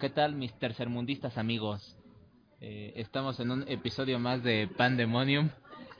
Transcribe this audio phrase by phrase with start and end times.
[0.00, 1.94] ¿Qué tal mis tercermundistas amigos?
[2.62, 5.50] Eh, estamos en un episodio más de Pandemonium,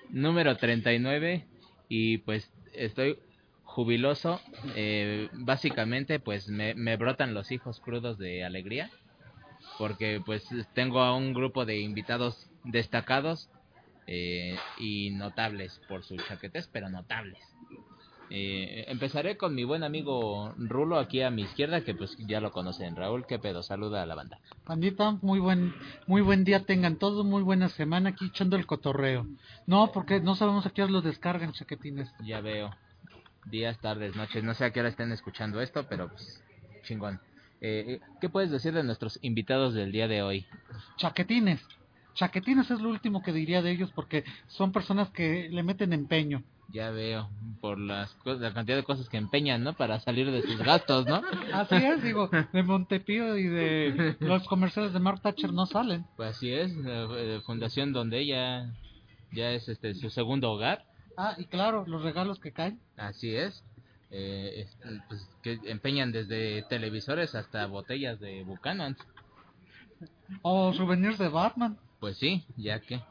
[0.08, 1.46] número 39,
[1.90, 3.18] y pues estoy
[3.62, 4.40] jubiloso.
[4.74, 8.90] Eh, básicamente pues me, brotan los hijos crudos de alegría,
[9.76, 13.50] porque pues tengo a un grupo de invitados destacados
[14.06, 17.38] eh, y notables por su chaquetes, pero notables.
[18.32, 22.52] Eh, empezaré con mi buen amigo Rulo aquí a mi izquierda, que pues ya lo
[22.52, 22.94] conocen.
[22.94, 23.62] Raúl, ¿qué pedo?
[23.62, 24.38] Saluda a la banda.
[24.64, 25.74] Pandita, muy buen,
[26.06, 29.26] muy buen día tengan todos, muy buena semana aquí echando el cotorreo.
[29.66, 32.08] No, porque no sabemos a qué hora los descargan, chaquetines.
[32.24, 32.70] Ya veo.
[33.46, 36.42] Días, tardes, noches, no sé a qué hora estén escuchando esto, pero pues
[36.84, 37.20] chingón.
[37.60, 40.46] Eh, ¿Qué puedes decir de nuestros invitados del día de hoy?
[40.98, 41.60] Chaquetines.
[42.14, 46.42] Chaquetines es lo último que diría de ellos porque son personas que le meten empeño.
[46.72, 47.28] Ya veo,
[47.60, 49.72] por las la cantidad de cosas que empeñan, ¿no?
[49.74, 51.20] Para salir de sus gastos, ¿no?
[51.52, 56.04] Así es, digo, de Montepío y de los comerciales de Mark Thatcher no salen.
[56.16, 58.72] Pues así es, eh, fundación donde ella
[59.32, 60.84] ya es este su segundo hogar.
[61.16, 62.80] Ah, y claro, los regalos que caen.
[62.96, 63.64] Así es.
[64.10, 64.66] Eh,
[65.08, 68.96] pues, que empeñan desde televisores hasta botellas de Buchanan.
[70.42, 71.78] O souvenirs de Batman.
[72.00, 73.02] Pues sí, ya que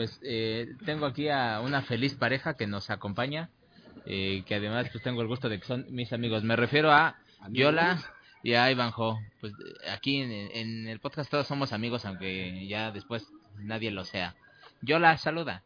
[0.00, 3.50] pues eh, tengo aquí a una feliz pareja que nos acompaña,
[4.06, 6.42] eh, que además pues tengo el gusto de que son mis amigos.
[6.42, 7.18] Me refiero a
[7.50, 8.00] Yola
[8.42, 9.20] y a Ivanjo.
[9.42, 9.52] Pues
[9.92, 14.36] aquí en, el podcast todos somos amigos, aunque ya después nadie lo sea.
[14.80, 15.64] Yola, saluda.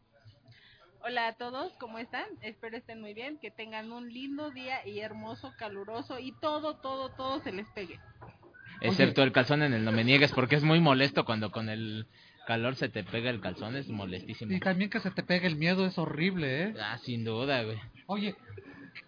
[0.99, 2.25] Hola a todos, ¿cómo están?
[2.41, 7.07] Espero estén muy bien, que tengan un lindo día y hermoso, caluroso y todo, todo,
[7.07, 8.01] todo se les pegue.
[8.81, 12.05] Excepto el calzón en el no me niegues porque es muy molesto cuando con el
[12.45, 14.53] calor se te pega el calzón, es molestísimo.
[14.53, 16.75] Y también que se te pegue el miedo es horrible, ¿eh?
[16.79, 17.77] Ah, sin duda, güey.
[18.07, 18.35] Oye,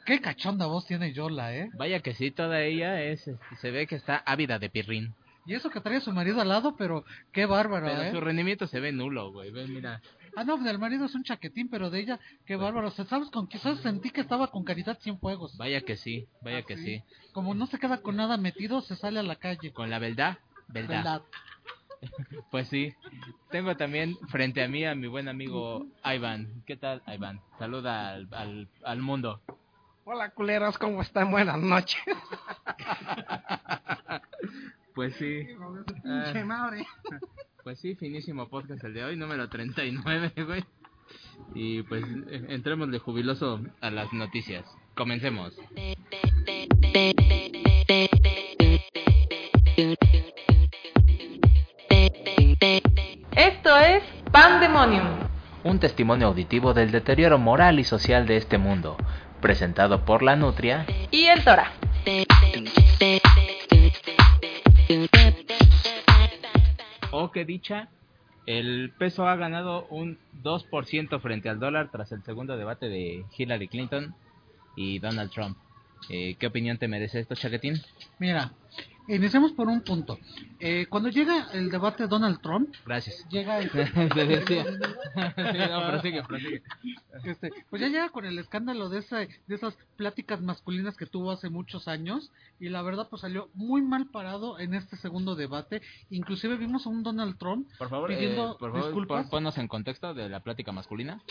[0.05, 1.69] qué cachonda voz tiene Yola, ¿eh?
[1.75, 5.13] Vaya que sí, toda ella es, este, se ve que está ávida de pirrín.
[5.45, 8.11] Y eso que trae a su marido al lado, pero qué bárbaro, pero ¿eh?
[8.11, 10.01] su rendimiento se ve nulo, güey, ven, mira.
[10.35, 12.91] Ah, no, del marido es un chaquetín, pero de ella, qué bárbaro.
[12.91, 15.55] ¿Sabes con quizás sentí que estaba con Caridad sin fuegos?
[15.57, 17.01] Vaya que sí, vaya que sí.
[17.31, 19.71] Como no se queda con nada metido, se sale a la calle.
[19.71, 20.37] Con la verdad,
[20.67, 21.21] verdad.
[22.51, 22.93] Pues sí,
[23.51, 26.63] tengo también frente a mí a mi buen amigo Ivan.
[26.65, 27.41] ¿Qué tal, Ivan?
[27.59, 29.41] Saluda al, al, al mundo.
[30.05, 31.31] Hola, culeros, ¿cómo están?
[31.31, 32.01] Buenas noches.
[34.95, 35.47] pues sí.
[36.03, 36.85] Pinche madre.
[37.63, 40.63] Pues sí, finísimo podcast el de hoy, número 39, güey.
[41.53, 42.05] Y pues
[42.47, 44.63] entremos de jubiloso a las noticias.
[44.95, 45.53] Comencemos.
[53.35, 55.07] Esto es Pandemonium.
[55.63, 58.97] Un testimonio auditivo del deterioro moral y social de este mundo,
[59.41, 61.71] presentado por la Nutria y el Tora.
[67.11, 67.89] O que dicha,
[68.45, 73.67] el peso ha ganado un 2% frente al dólar tras el segundo debate de Hillary
[73.67, 74.15] Clinton
[74.75, 75.57] y Donald Trump.
[76.09, 77.81] Eh, ¿Qué opinión te merece esto, Chaquetín?
[78.19, 78.51] Mira,
[79.07, 80.19] Iniciamos por un punto.
[80.59, 83.25] Eh, cuando llega el debate de Donald Trump, gracias.
[83.29, 83.69] Llega el...
[84.15, 84.65] decía.
[84.65, 86.61] no, prosigue, prosigue.
[87.23, 91.31] Este, pues ya llega con el escándalo de esa, de esas pláticas masculinas que tuvo
[91.31, 95.81] hace muchos años y la verdad pues salió muy mal parado en este segundo debate.
[96.09, 99.29] Inclusive vimos a un Donald Trump por favor, pidiendo eh, por favor, disculpas.
[99.29, 101.21] Ponnos en contexto de la plática masculina.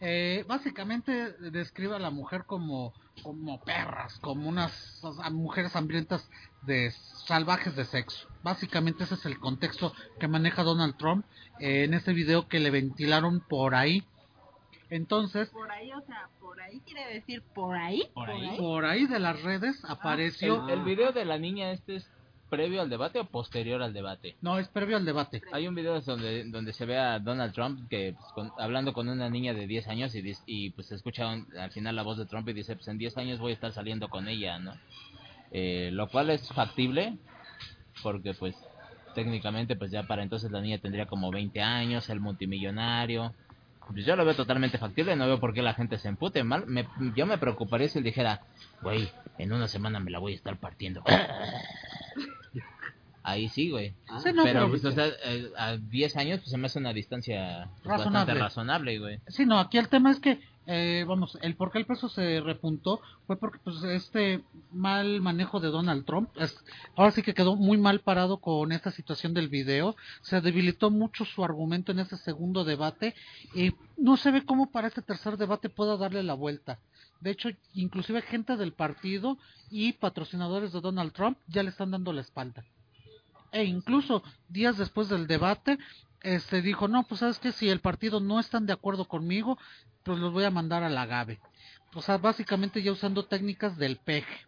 [0.00, 5.00] Eh, básicamente describe a la mujer como como perras, como unas
[5.32, 6.28] mujeres hambrientas
[6.66, 6.90] de
[7.26, 8.28] salvajes de sexo.
[8.42, 11.24] Básicamente ese es el contexto que maneja Donald Trump
[11.58, 14.04] eh, en ese video que le ventilaron por ahí.
[14.88, 19.06] Entonces, por ahí, o sea, por ahí quiere decir por ahí, por ahí, por ahí
[19.06, 22.08] de las redes ah, apareció el, video de la niña este es
[22.48, 24.36] previo al debate o posterior al debate?
[24.40, 25.42] No, es previo al debate.
[25.52, 29.28] Hay un video donde donde se ve a Donald Trump que pues, hablando con una
[29.28, 32.48] niña de 10 años y, y pues se escucha al final la voz de Trump
[32.48, 34.72] y dice, pues en 10 años voy a estar saliendo con ella, ¿no?
[35.52, 37.16] Eh, lo cual es factible
[38.02, 38.54] porque pues
[39.14, 43.32] técnicamente pues ya para entonces la niña tendría como 20 años, el multimillonario.
[43.92, 46.66] Pues yo lo veo totalmente factible, no veo por qué la gente se empute mal.
[46.66, 48.40] Me, yo me preocuparía si él dijera,
[48.82, 49.08] güey,
[49.38, 51.02] en una semana me la voy a estar partiendo.
[53.22, 53.92] Ahí sí, güey.
[54.08, 54.20] Ah.
[54.22, 57.86] pero, pues, o sea, eh, a 10 años pues se me hace una distancia pues,
[57.86, 58.18] razonable.
[58.18, 59.20] bastante razonable, güey.
[59.26, 62.40] Sí, no, aquí el tema es que, eh, vamos, el por qué el peso se
[62.40, 64.42] repuntó fue porque pues este
[64.72, 66.30] mal manejo de Donald Trump,
[66.96, 71.24] ahora sí que quedó muy mal parado con esta situación del video, se debilitó mucho
[71.24, 73.14] su argumento en ese segundo debate
[73.54, 76.80] y no se ve cómo para este tercer debate pueda darle la vuelta.
[77.20, 79.38] De hecho, inclusive gente del partido
[79.70, 82.64] y patrocinadores de Donald Trump ya le están dando la espalda
[83.52, 85.78] e incluso días después del debate,
[86.22, 89.58] este dijo, no, pues sabes que si el partido no están de acuerdo conmigo,
[90.02, 91.40] pues los voy a mandar a la GABE.
[91.94, 94.46] O sea, básicamente ya usando técnicas del peje.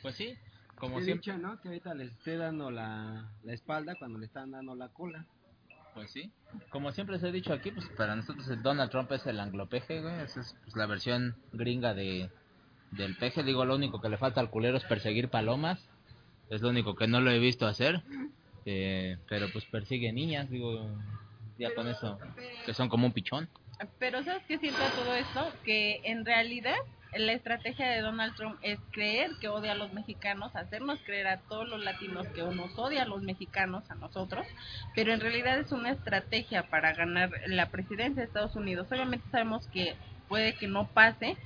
[0.00, 0.34] Pues sí,
[0.76, 1.32] como He siempre.
[1.32, 1.60] dicho, ¿no?
[1.60, 5.26] Que ahorita les esté dando la, la espalda cuando le están dando la cola.
[5.94, 6.32] Pues sí.
[6.70, 10.00] Como siempre se ha dicho aquí, pues para nosotros el Donald Trump es el anglopeje,
[10.00, 10.20] güey.
[10.20, 12.30] Esa es pues, la versión gringa de
[12.92, 13.42] del peje.
[13.42, 15.86] Digo, lo único que le falta al culero es perseguir palomas.
[16.50, 18.02] Es lo único que no lo he visto hacer.
[18.64, 20.88] Eh, pero pues persigue niñas, digo,
[21.58, 22.18] ya con eso,
[22.64, 23.48] que son como un pichón.
[23.98, 25.52] Pero ¿sabes qué siento todo esto?
[25.64, 26.76] Que en realidad
[27.14, 31.40] la estrategia de Donald Trump es creer que odia a los mexicanos, hacernos creer a
[31.40, 34.46] todos los latinos que nos odia a los mexicanos, a nosotros,
[34.94, 38.86] pero en realidad es una estrategia para ganar la presidencia de Estados Unidos.
[38.90, 39.94] Obviamente sabemos que
[40.28, 41.36] puede que no pase,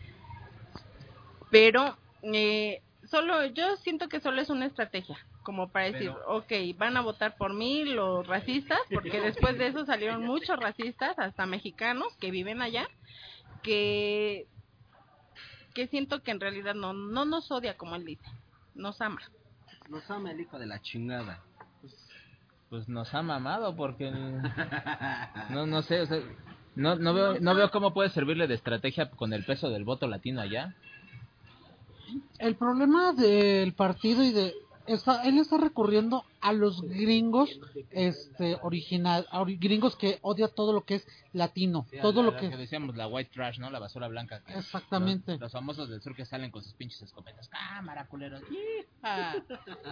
[1.50, 6.52] pero eh, solo yo siento que solo es una estrategia como para decir, Pero- ok,
[6.76, 11.46] van a votar por mí los racistas, porque después de eso salieron muchos racistas, hasta
[11.46, 12.88] mexicanos que viven allá,
[13.62, 14.48] que
[15.72, 18.26] que siento que en realidad no no nos odia como él dice,
[18.74, 19.20] nos ama.
[19.88, 21.44] Nos ama el hijo de la chingada.
[22.68, 24.10] Pues nos ha mamado porque
[25.50, 26.18] no no sé, o sea,
[26.74, 30.08] no no veo no veo cómo puede servirle de estrategia con el peso del voto
[30.08, 30.74] latino allá.
[32.40, 34.54] El problema del partido y de
[34.86, 37.50] está, él está recurriendo a los gringos
[37.90, 39.26] este original
[39.58, 42.96] gringos que odia todo lo que es latino Sí, todo la- lo la que decíamos
[42.96, 43.70] la white trash, ¿no?
[43.70, 44.42] La basura blanca.
[44.44, 45.32] que- Exactamente.
[45.32, 47.48] Los, los famosos del sur que salen con sus pinches escopetas.
[47.48, 48.42] Cámara, culeros.
[48.50, 49.34] ¡hija!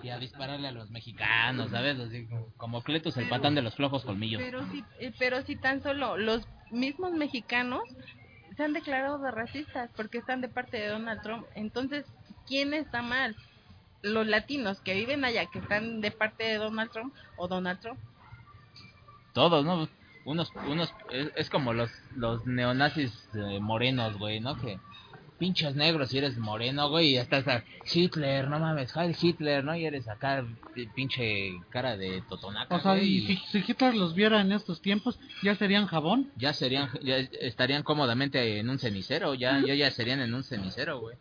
[0.03, 1.99] Y a dispararle a los mexicanos, ¿sabes?
[1.99, 2.27] Así
[2.57, 4.41] como, Cletus, el patán de los flojos colmillos.
[4.43, 7.83] Pero si eh, pero si tan solo los mismos mexicanos
[8.57, 11.45] se han declarado de racistas porque están de parte de Donald Trump.
[11.55, 12.07] Entonces,
[12.47, 13.35] ¿quién está mal?
[14.05, 17.99] Los latinos que viven allá que están de parte de Donald Trump o Donald Trump.
[19.33, 19.89] Todos, ¿no?
[20.25, 24.57] Unos, unos, es, es como los, los neonazis eh, morenos, güey, ¿no?
[24.57, 24.79] Que
[25.39, 27.63] pinches negros si eres moreno, güey, y estás a
[27.93, 29.75] Hitler, no mames, Heil Hitler, ¿no?
[29.75, 33.65] Y eres acá pi- pinche cara de totonaca, o sea güey, y y si, si
[33.73, 38.71] Hitler los viera en estos tiempos ya serían jabón ya serían, ya estarían cómodamente en
[38.71, 41.17] un cenicero, ya, ya, ya serían en un cenicero, güey.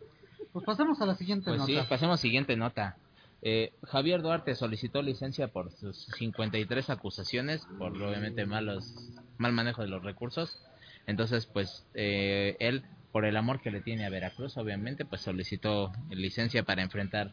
[0.54, 2.96] Pues pasemos a la siguiente Pues sí, nota pasemos a siguiente nota.
[3.42, 8.94] Eh, Javier Duarte solicitó licencia por sus 53 acusaciones por obviamente malos
[9.36, 10.62] mal manejo de los recursos.
[11.08, 15.92] Entonces, pues eh, él por el amor que le tiene a Veracruz, obviamente, pues solicitó
[16.10, 17.32] licencia para enfrentar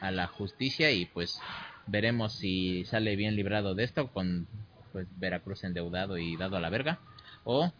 [0.00, 1.40] a la justicia y pues
[1.86, 4.46] veremos si sale bien librado de esto con
[4.92, 7.00] pues Veracruz endeudado y dado a la verga
[7.44, 7.72] o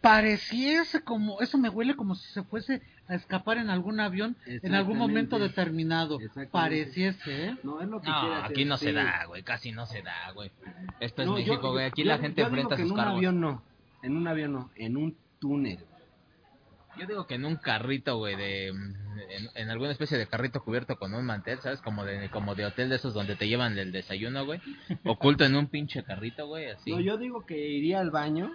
[0.00, 4.74] pareciese como eso me huele como si se fuese a escapar en algún avión en
[4.74, 6.18] algún momento determinado
[6.50, 7.56] pareciese ¿eh?
[7.62, 10.30] No, es lo que no, quiere aquí no se da, güey, casi no se da,
[10.34, 10.50] güey.
[11.00, 12.92] Esto es yo- México, güey, aquí yo- la gente yo digo enfrenta que sus en
[12.92, 13.16] un cargos.
[13.16, 13.62] avión no,
[14.02, 15.78] en un avión no, en un túnel.
[16.98, 18.96] Yo digo que en un carrito, güey, de en,
[19.54, 21.82] en alguna especie de carrito cubierto con un mantel, ¿sabes?
[21.82, 24.60] Como de como de hotel de esos donde te llevan el desayuno, güey.
[25.04, 26.90] Oculto en un pinche carrito, güey, así.
[26.90, 28.50] No, yo digo que iría al baño.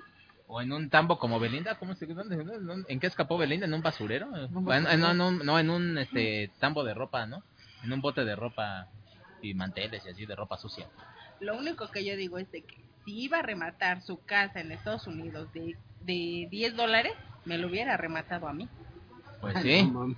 [0.53, 3.65] O en un tambo como Belinda, ¿cómo se dónde, dónde- ¿En qué escapó Belinda?
[3.67, 4.27] ¿En un basurero?
[4.27, 4.97] un O en- basurero.
[4.97, 7.41] no, no, no, en un este tambo de ropa, ¿no?
[7.85, 8.87] En un bote de ropa
[9.41, 10.87] y manteles y así de ropa sucia.
[11.39, 14.73] Lo único que yo digo es de que si iba a rematar su casa en
[14.73, 17.13] Estados Unidos de, de 10 dólares,
[17.45, 18.67] me lo hubiera rematado a mí.
[19.39, 20.13] Pues sí, no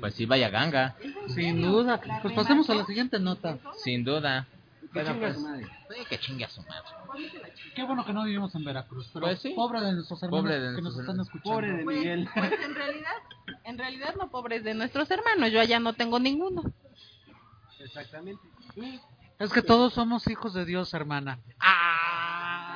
[0.00, 0.96] pues sí, vaya ganga,
[1.28, 4.46] sin duda pues pasemos a la siguiente nota sin duda.
[4.94, 5.66] Que Bueno, chinga pues, su madre.
[6.08, 7.52] que chingue a su madre.
[7.74, 9.50] qué bueno que no vivimos en Veracruz pero Pues sí.
[9.54, 12.28] pobre de nuestros hermanos Pobre de que nos están escuchando Pobre de Pues, Miguel.
[12.32, 13.12] pues en realidad,
[13.64, 16.62] en realidad no pobres de nuestros hermanos, yo allá no tengo ninguno.
[17.80, 18.42] Exactamente.
[19.38, 21.38] Es que todos somos hijos de Dios hermana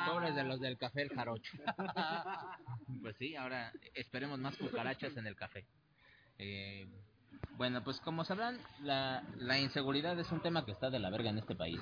[0.07, 1.51] Pobres de los del café el jarocho.
[3.01, 5.65] pues sí, ahora esperemos más cucarachas en el café.
[6.37, 6.87] Eh,
[7.57, 11.29] bueno, pues como sabrán, la, la inseguridad es un tema que está de la verga
[11.29, 11.79] en este país.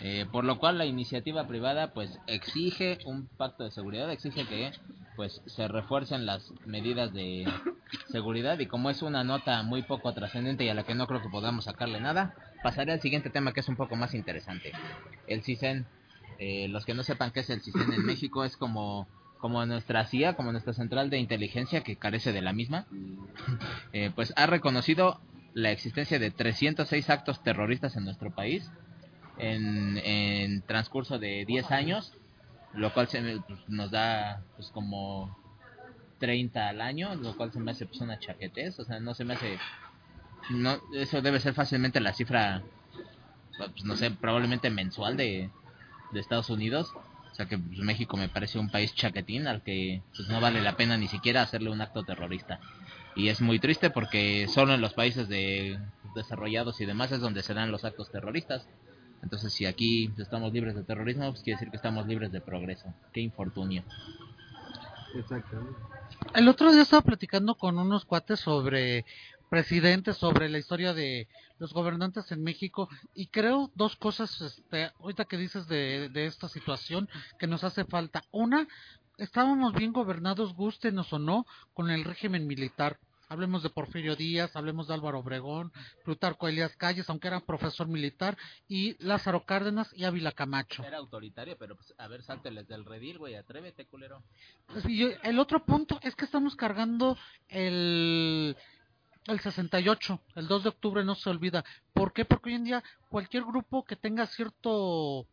[0.00, 4.70] Eh, por lo cual la iniciativa privada pues exige un pacto de seguridad, exige que
[5.16, 7.50] pues se refuercen las medidas de
[8.12, 11.20] seguridad y como es una nota muy poco trascendente y a la que no creo
[11.20, 14.72] que podamos sacarle nada, pasaré al siguiente tema que es un poco más interesante.
[15.26, 15.86] El CISEN.
[16.38, 19.08] Eh, los que no sepan qué es el CISEN en México es como
[19.38, 22.86] como nuestra CIA, como nuestra central de inteligencia que carece de la misma,
[23.92, 25.20] eh, pues ha reconocido
[25.54, 28.70] la existencia de 306 actos terroristas en nuestro país
[29.38, 32.12] en, en transcurso de 10 años,
[32.74, 35.36] lo cual se pues, nos da pues como
[36.18, 39.24] 30 al año, lo cual se me hace pues una chaquetez, o sea, no se
[39.24, 39.58] me hace
[40.50, 42.62] no eso debe ser fácilmente la cifra
[43.58, 45.50] pues, no sé, probablemente mensual de,
[46.12, 46.92] de Estados Unidos.
[47.38, 50.60] O sea que pues, México me parece un país chaquetín al que pues, no vale
[50.60, 52.58] la pena ni siquiera hacerle un acto terrorista.
[53.14, 55.78] Y es muy triste porque solo en los países de,
[56.16, 58.66] desarrollados y demás es donde se dan los actos terroristas.
[59.22, 62.92] Entonces, si aquí estamos libres de terrorismo, pues quiere decir que estamos libres de progreso.
[63.12, 63.84] Qué infortunio.
[65.14, 65.78] Exactamente.
[66.34, 69.06] El otro día estaba platicando con unos cuates sobre
[69.48, 71.28] presidentes, sobre la historia de
[71.58, 76.48] los gobernantes en México y creo dos cosas, este, ahorita que dices de, de esta
[76.48, 78.22] situación que nos hace falta.
[78.30, 78.66] Una,
[79.16, 82.98] estábamos bien gobernados, gustenos o no, con el régimen militar.
[83.30, 85.70] Hablemos de Porfirio Díaz, hablemos de Álvaro Obregón,
[86.02, 88.38] Plutarco Elías Calles, aunque era profesor militar,
[88.68, 90.82] y Lázaro Cárdenas y Ávila Camacho.
[90.82, 94.22] Era autoritario, pero pues, a ver, sálteles del redil, güey, atrévete, culero.
[94.86, 98.56] Y yo- el otro punto es que estamos cargando el,
[99.28, 101.64] el 68, el 2 de octubre no se olvida.
[101.92, 102.24] ¿Por qué?
[102.24, 105.26] Porque hoy en día cualquier grupo que tenga cierto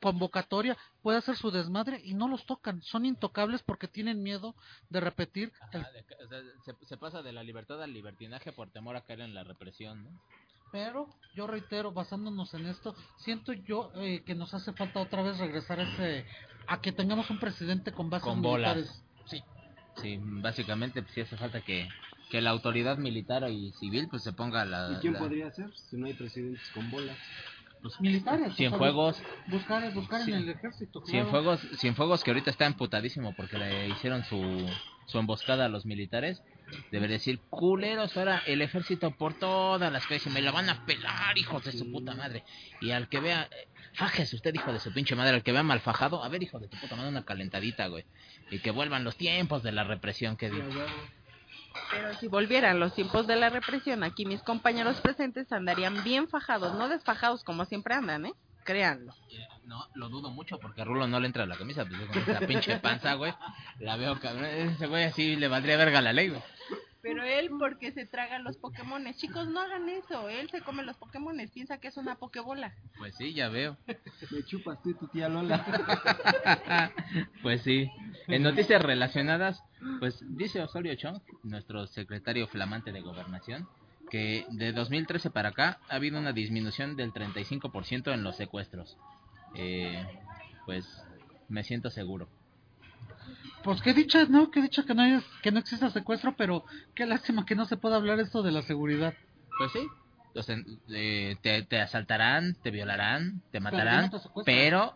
[0.00, 2.80] convocatoria puede hacer su desmadre y no los tocan.
[2.82, 4.54] Son intocables porque tienen miedo
[4.90, 7.92] de repetir el Ajá, de ca- o sea, se, se pasa de la libertad al
[7.92, 10.10] libertinaje por temor a caer en la represión, ¿no?
[10.70, 15.38] Pero yo reitero, basándonos en esto, siento yo eh, que nos hace falta otra vez
[15.38, 16.26] regresar a ese
[16.66, 18.76] a que tengamos un presidente con bases Con bolas.
[18.76, 19.04] militares.
[19.26, 19.42] Sí.
[19.96, 21.88] Sí, básicamente pues, sí hace falta que,
[22.30, 24.92] que la autoridad militar y civil pues se ponga la...
[24.92, 27.16] ¿Y quién la- podría ser si no hay presidentes con bolas?
[27.80, 28.54] pues, Militares.
[28.56, 31.00] Cienfuegos, Buscar, buscar en el ejército.
[31.00, 31.10] claro.
[31.10, 34.68] Cienfuegos, Cienfuegos que ahorita está emputadísimo porque le hicieron su,
[35.06, 36.42] su emboscada a los militares.
[36.90, 40.84] Debería decir, culeros, ahora el ejército por todas las calles y me la van a
[40.84, 42.42] pelar, hijos de su puta madre.
[42.82, 43.48] Y al que vea,
[43.94, 46.58] fajes usted, hijo de su pinche madre, al que vea mal fajado, a ver, hijo
[46.58, 48.04] de tu puta madre, una calentadita, güey.
[48.50, 50.60] Y que vuelvan los tiempos de la represión que di.
[51.90, 56.74] Pero si volvieran los tiempos de la represión, aquí mis compañeros presentes andarían bien fajados,
[56.74, 58.32] no desfajados como siempre andan, ¿eh?
[58.64, 59.14] Créanlo.
[59.30, 62.18] Eh, No, lo dudo mucho porque a Rulo no le entra la camisa, pues con
[62.34, 63.32] esa pinche panza, güey.
[63.80, 66.42] La veo cabrón, ese güey así le valdría verga la ley, güey.
[67.00, 69.16] Pero él porque se traga los Pokémones.
[69.18, 70.28] Chicos, no hagan eso.
[70.28, 71.50] Él se come los Pokémones.
[71.50, 72.74] Piensa que es una Pokébola.
[72.98, 73.76] Pues sí, ya veo.
[73.86, 76.92] Me chupas tú y tu tía Lola.
[77.42, 77.88] pues sí.
[78.26, 79.62] En noticias relacionadas,
[80.00, 83.68] pues dice Osorio Chong, nuestro secretario flamante de gobernación,
[84.10, 88.96] que de 2013 para acá ha habido una disminución del 35% en los secuestros.
[89.54, 90.04] Eh,
[90.66, 90.84] pues
[91.48, 92.28] me siento seguro.
[93.64, 94.50] Pues qué dicha, ¿no?
[94.50, 97.76] Qué dicha que no, haya- que no exista secuestro, pero qué lástima que no se
[97.76, 99.14] pueda hablar esto de la seguridad.
[99.58, 99.86] Pues sí.
[100.88, 104.94] Eh, te, te asaltarán, te violarán, te matarán, no te pero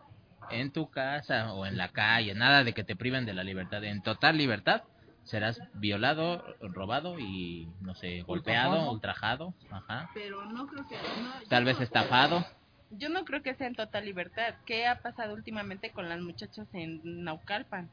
[0.51, 3.83] en tu casa o en la calle, nada de que te priven de la libertad.
[3.83, 4.83] En total libertad
[5.25, 10.09] serás violado, robado y, no sé, golpeado, ultrajado, ajá.
[10.13, 10.95] Pero no creo que...
[10.95, 12.45] no, Tal vez no- estafado.
[12.91, 14.55] Yo no creo que sea en total libertad.
[14.65, 17.89] ¿Qué ha pasado últimamente con las muchachas en Naucalpan?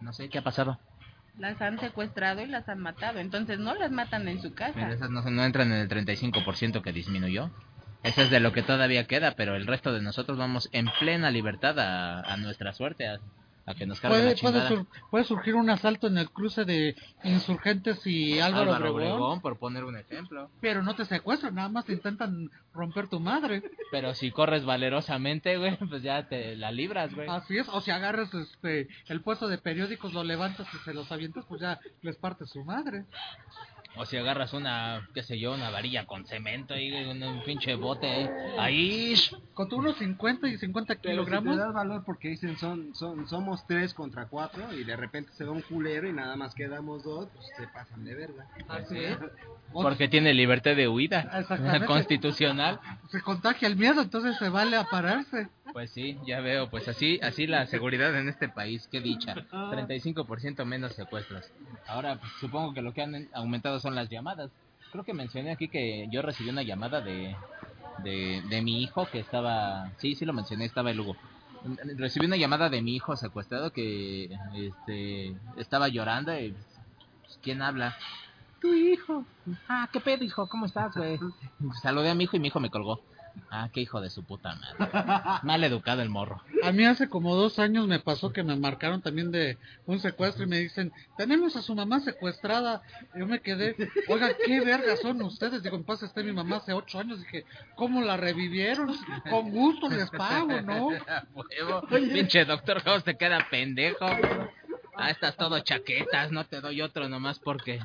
[0.00, 0.78] No sé qué ha pasado.
[1.38, 3.18] Las han secuestrado y las han matado.
[3.18, 4.90] Entonces no las matan en su casa.
[4.90, 7.50] esas no, no entran en el 35% que disminuyó.
[8.02, 11.30] Eso es de lo que todavía queda, pero el resto de nosotros vamos en plena
[11.30, 13.18] libertad a, a nuestra suerte, a,
[13.66, 14.68] a que nos carguen Puede, la puede, chingada.
[14.68, 16.94] sur- puede surgir un asalto en el cruce de
[17.24, 20.50] Insurgentes y Álvaro, Álvaro Obregón, Obregón, por poner un ejemplo.
[20.60, 23.62] pero no te secuestran, nada más te intentan romper tu madre.
[23.90, 27.28] Pero si corres valerosamente, güey, pues ya te la libras, güey.
[27.28, 31.10] Así es, o si agarras este, el puesto de periódicos, lo levantas y se los
[31.10, 33.04] avientas, pues ya les parte su madre.
[33.96, 37.74] O si agarras una, qué sé yo, una varilla con cemento y un, un pinche
[37.76, 39.14] bote eh, ahí.
[39.52, 43.28] Con unos 50 y 50 Pero si te kilogramos, das valor porque dicen son, son,
[43.28, 47.04] somos tres contra cuatro y de repente se va un culero y nada más quedamos
[47.04, 48.46] dos, pues se pasan de verga.
[48.68, 49.18] así es.
[49.72, 51.44] Porque tiene libertad de huida
[51.86, 52.78] constitucional.
[53.10, 55.48] se contagia el miedo, entonces se vale a pararse.
[55.72, 59.34] Pues sí, ya veo, pues así así la seguridad en este país, qué dicha.
[59.50, 61.50] 35% menos secuestros.
[61.86, 64.50] Ahora, pues, supongo que lo que han aumentado son las llamadas.
[64.92, 67.34] Creo que mencioné aquí que yo recibí una llamada de,
[68.04, 69.90] de, de mi hijo que estaba...
[69.98, 71.16] Sí, sí lo mencioné, estaba el Hugo.
[71.96, 76.52] Recibí una llamada de mi hijo secuestrado que este, estaba llorando y...
[76.52, 77.96] pues, ¿Quién habla?
[78.60, 79.24] Tu hijo.
[79.68, 80.46] Ah, ¿qué pedo, hijo?
[80.46, 81.18] ¿Cómo estás, güey?
[81.82, 83.00] Saludé a mi hijo y mi hijo me colgó.
[83.50, 85.40] Ah, qué hijo de su puta madre.
[85.44, 86.42] Mal educado el morro.
[86.62, 90.44] A mí hace como dos años me pasó que me marcaron también de un secuestro
[90.44, 92.82] y me dicen, tenemos a su mamá secuestrada.
[93.14, 93.76] Yo me quedé,
[94.08, 95.62] oiga, ¿qué verga son ustedes?
[95.62, 97.20] Digo, en paz esté mi mamá hace ocho años.
[97.20, 97.44] Dije,
[97.76, 98.92] ¿cómo la revivieron?
[99.30, 100.88] Con gusto les pago, ¿no?
[102.12, 104.06] Pinche doctor House te queda pendejo.
[104.96, 107.80] Ah, estás todo chaquetas, no te doy otro nomás porque.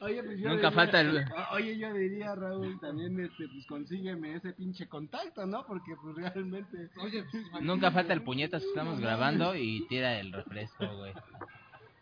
[0.00, 1.24] Oye, pues yo Nunca diría- falta el...
[1.52, 5.66] Oye, yo diría, Raúl, también, este, pues consígueme ese pinche contacto, ¿no?
[5.66, 6.88] Porque, pues realmente.
[7.02, 11.12] Oye, pues, Nunca falta el puñetas que estamos grabando y tira el refresco, güey.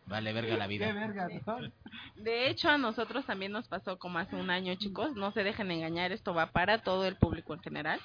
[0.07, 0.93] Vale, verga la Qué vida.
[0.93, 1.59] verga, ¿no?
[2.17, 5.15] De hecho, a nosotros también nos pasó como hace un año, chicos.
[5.17, 8.01] No se dejen engañar, esto va para todo el público en general.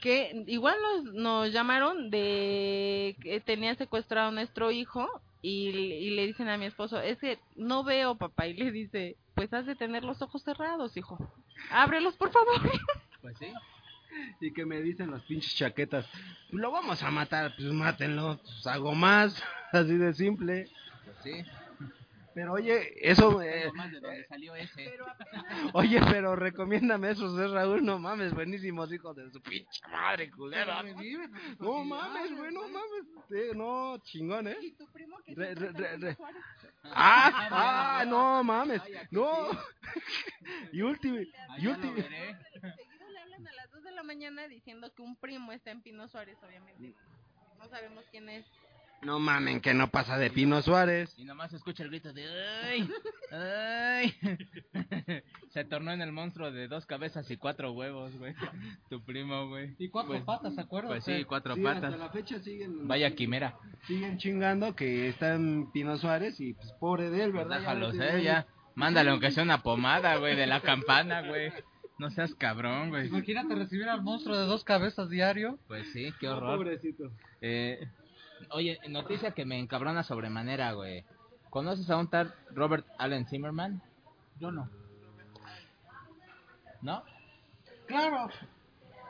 [0.00, 5.06] Que igual nos, nos llamaron de que tenía secuestrado a nuestro hijo
[5.42, 8.46] y, y le dicen a mi esposo, es que no veo, papá.
[8.46, 11.18] Y le dice, pues has de tener los ojos cerrados, hijo.
[11.70, 12.60] Ábrelos, por favor.
[13.20, 13.52] Pues sí.
[14.40, 16.08] Y que me dicen las pinches chaquetas,
[16.48, 19.42] lo vamos a matar, pues mátenlo, pues hago más,
[19.72, 20.70] así de simple.
[21.04, 21.50] Pues sí.
[22.34, 24.92] Pero oye, eso, eh, de donde salió ese.
[25.74, 30.82] oye, pero recomiéndame esos, eh, Raúl, no mames, buenísimos hijos de su pinche madre, culera.
[31.58, 34.56] No mames, güey, no mames, eh, no, chingón, ¿eh?
[34.62, 36.42] Y tu primo que Re- re- re- Juárez.
[36.84, 37.48] Ah,
[38.00, 39.48] ah, no mames, no.
[40.72, 41.18] Y último,
[41.58, 41.94] y último.
[41.94, 42.36] veré.
[42.52, 45.82] Seguido le hablan a las 2 de la mañana diciendo que un primo está en
[45.82, 46.94] Pino Suárez, obviamente.
[47.58, 48.46] No sabemos quién es.
[49.02, 51.14] No mamen, que no pasa de Pino Suárez.
[51.16, 52.26] Y nomás escucha el grito de
[52.64, 52.88] ¡Ay!
[53.32, 54.14] ¡Ay!
[55.52, 58.34] Se tornó en el monstruo de dos cabezas y cuatro huevos, güey.
[58.90, 59.74] Tu primo, güey.
[59.78, 60.90] Y cuatro Pues- patas, ¿se acuerdan?
[60.92, 61.98] Pues sí, cuatro Sí, hasta patas.
[61.98, 62.86] la fecha siguen.
[62.86, 63.56] Vaya quimera.
[63.86, 67.56] Siguen chingando que está en Pino Suárez y pues pobre de él, ¿verdad?
[67.56, 68.46] Ya Déjalo le ser, tienen- ya.
[68.74, 71.52] Mándale aunque sea una pomada, güey, de la campana, güey.
[71.98, 73.08] No seas cabrón, güey.
[73.08, 75.58] Imagínate recibir al monstruo de dos cabezas diario.
[75.68, 76.56] Pues sí, qué horror.
[76.56, 77.10] pobrecito.
[77.42, 77.88] Eh,
[78.50, 81.04] oye, noticia que me encabrona sobremanera, güey.
[81.50, 83.82] ¿Conoces a un tal Robert Allen Zimmerman?
[84.38, 84.68] Yo no.
[86.82, 87.02] ¿No?
[87.86, 88.30] Claro.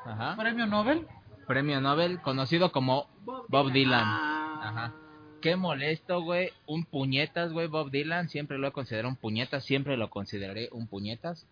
[0.04, 0.36] Ajá.
[0.36, 1.06] Premio Nobel.
[1.46, 3.08] Premio Nobel, conocido como
[3.48, 4.02] Bob Dylan.
[4.02, 4.94] Ajá.
[5.40, 6.50] Qué molesto, güey.
[6.66, 7.66] Un puñetas, güey.
[7.66, 8.28] Bob Dylan.
[8.28, 9.64] Siempre lo he considerado un puñetas.
[9.64, 11.46] Siempre lo consideraré un puñetas.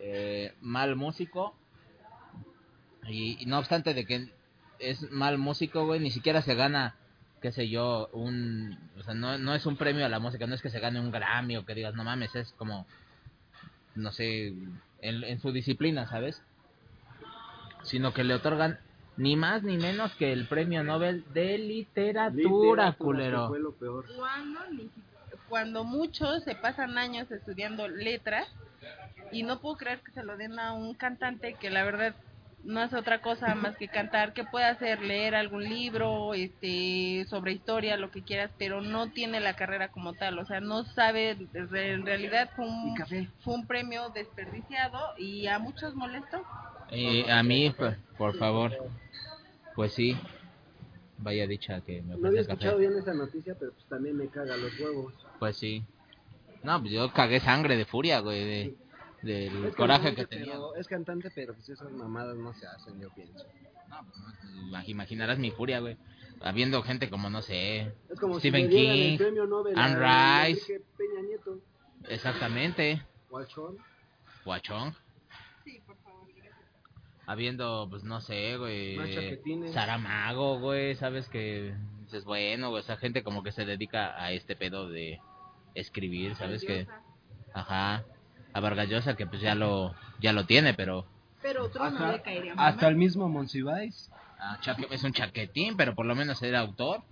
[0.00, 1.54] Eh, mal músico.
[3.06, 4.28] Y, y no obstante de que
[4.78, 6.00] es mal músico, güey.
[6.00, 6.96] Ni siquiera se gana,
[7.40, 8.76] qué sé yo, un...
[8.98, 10.46] O sea, no, no es un premio a la música.
[10.46, 12.86] No es que se gane un Grammy o que digas, no mames, es como...
[13.94, 14.48] No sé,
[15.00, 16.40] en, en su disciplina, ¿sabes?
[17.82, 18.78] Sino que le otorgan
[19.16, 23.42] ni más ni menos que el premio Nobel de literatura, Literatura, culero.
[23.42, 24.04] que Fue lo peor.
[24.16, 25.02] Cuando, ni si-
[25.48, 28.46] cuando muchos se pasan años estudiando letras
[29.32, 32.14] y no puedo creer que se lo den a un cantante que la verdad
[32.64, 37.52] no hace otra cosa más que cantar, que puede hacer leer algún libro, este, sobre
[37.52, 41.30] historia, lo que quieras, pero no tiene la carrera como tal, o sea, no sabe,
[41.54, 42.94] en realidad fue un,
[43.40, 46.42] fue un premio desperdiciado y a muchos molestó.
[46.90, 48.72] Eh, a mí, por, por favor.
[49.74, 50.16] Pues sí.
[51.18, 52.86] Vaya dicha que me No había escuchado café.
[52.86, 55.12] bien esa noticia, pero pues también me caga los huevos.
[55.38, 55.84] Pues sí.
[56.62, 58.74] No, pues yo cagué sangre de furia, güey, de,
[59.22, 60.52] del Es coraje que tenía.
[60.52, 63.44] pero- es cantante, pero pues esas mamadas no se hacen, yo pienso.
[63.88, 64.04] No,
[64.72, 65.96] pues imaginarás mi furia, güey.
[66.40, 70.44] Habiendo gente como, no sé, Es como Stephen si King, el premio Nobel Anne a
[70.46, 70.80] Rice.
[70.96, 71.58] Peña Nieto,
[72.08, 73.76] exactamente, Guachón.
[74.44, 74.94] Guachón.
[75.64, 76.28] Sí, por favor.
[77.26, 78.96] Habiendo, pues no sé, güey.
[79.72, 84.54] Saramago, güey, sabes que dices, bueno, güey, esa gente como que se dedica a este
[84.56, 85.20] pedo de
[85.74, 86.86] escribir, sabes que,
[87.52, 88.04] ajá,
[88.52, 91.06] a Vargas Llosa que pues ya lo, ya lo tiene, pero
[91.42, 92.68] Pero otro no le caería mal.
[92.68, 94.10] hasta el mismo Monsiváis.
[94.40, 94.58] ah,
[94.90, 97.02] es un chaquetín, pero por lo menos era autor.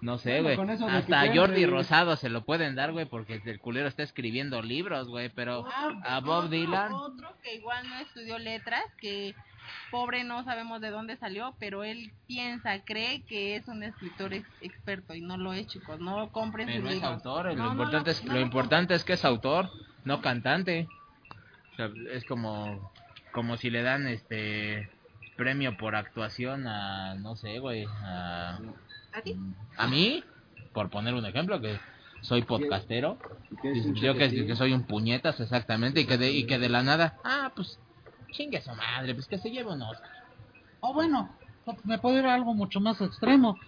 [0.00, 0.78] No sé, Bueno, güey.
[0.78, 1.70] que Hasta pueden Jordi reír.
[1.70, 5.66] Rosado se lo pueden dar, güey, porque el culero está escribiendo libros, güey, pero
[6.04, 9.34] a Bob Otro- Dylan, Otro que igual no estudió letras, que
[9.90, 14.48] pobre no sabemos de dónde salió, pero él piensa, cree que es un escritor ex-
[14.62, 16.00] experto y no lo es, chicos.
[16.00, 17.12] No compren pero sus es libros.
[17.12, 19.70] autor, No, lo no, importante no, es no lo lo importante es que es autor,
[20.04, 20.88] no cantante.
[21.72, 22.92] O sea, es como
[23.32, 24.90] como si le dan este
[25.36, 28.58] premio por actuación a no sé, güey, a
[29.12, 29.36] ¿A ti?
[29.76, 30.24] a mí,
[30.72, 31.78] por poner un ejemplo que
[32.22, 33.18] soy podcastero,
[33.94, 37.52] yo que soy un puñetas exactamente y que de y que de la nada, ah,
[37.54, 37.78] pues
[38.32, 40.10] chingue su madre, pues que se lleve un Oscar.
[40.80, 41.36] O bueno,
[41.84, 43.58] me puedo ir a algo mucho más extremo.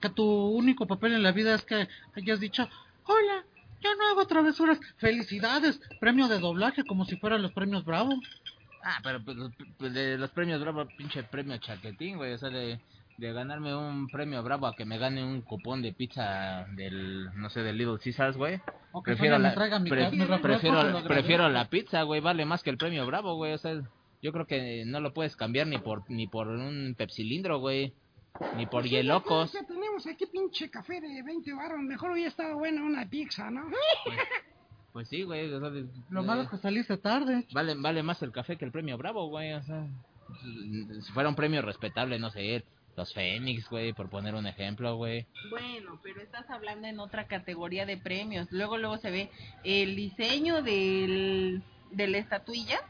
[0.00, 2.68] Que tu único papel en la vida es que hayas dicho,
[3.04, 3.44] hola,
[3.82, 4.78] yo no hago travesuras.
[4.96, 8.14] Felicidades, premio de doblaje como si fueran los premios Bravo.
[8.82, 9.36] Ah, pero pues,
[9.78, 12.32] pues, de los premios Bravo, pinche premio chaquetín, güey.
[12.32, 12.78] O sea, de,
[13.16, 17.50] de ganarme un premio Bravo a que me gane un cupón de pizza del, no
[17.50, 18.60] sé, del Little Caesars, güey.
[18.92, 20.04] O que Prefiero la, mi pre-
[21.08, 22.20] prefiero la pizza, güey.
[22.20, 23.52] Vale más que el premio Bravo, güey.
[23.52, 23.80] O sea,
[24.22, 27.92] yo creo que no lo puedes cambiar ni por ni por un pepsilindro, güey.
[28.56, 29.52] Ni por Pues hielocos.
[29.52, 31.80] Ya tenemos aquí pinche café de 20 baros.
[31.80, 33.66] Mejor hubiera estado buena una pizza, ¿no?
[34.92, 35.52] Pues sí, güey.
[35.52, 37.46] o sea, de- Lo eh, malo es que saliste tarde.
[37.52, 39.52] Vale, vale más el café que el premio Bravo, güey.
[39.52, 39.86] O sea,
[41.02, 42.64] si fuera un premio respetable, no sé,
[42.96, 45.26] los Fénix, güey, por poner un ejemplo, güey.
[45.50, 48.48] Bueno, pero estás hablando en otra categoría de premios.
[48.50, 49.30] Luego, luego se ve
[49.64, 52.80] el diseño del, de la estatuilla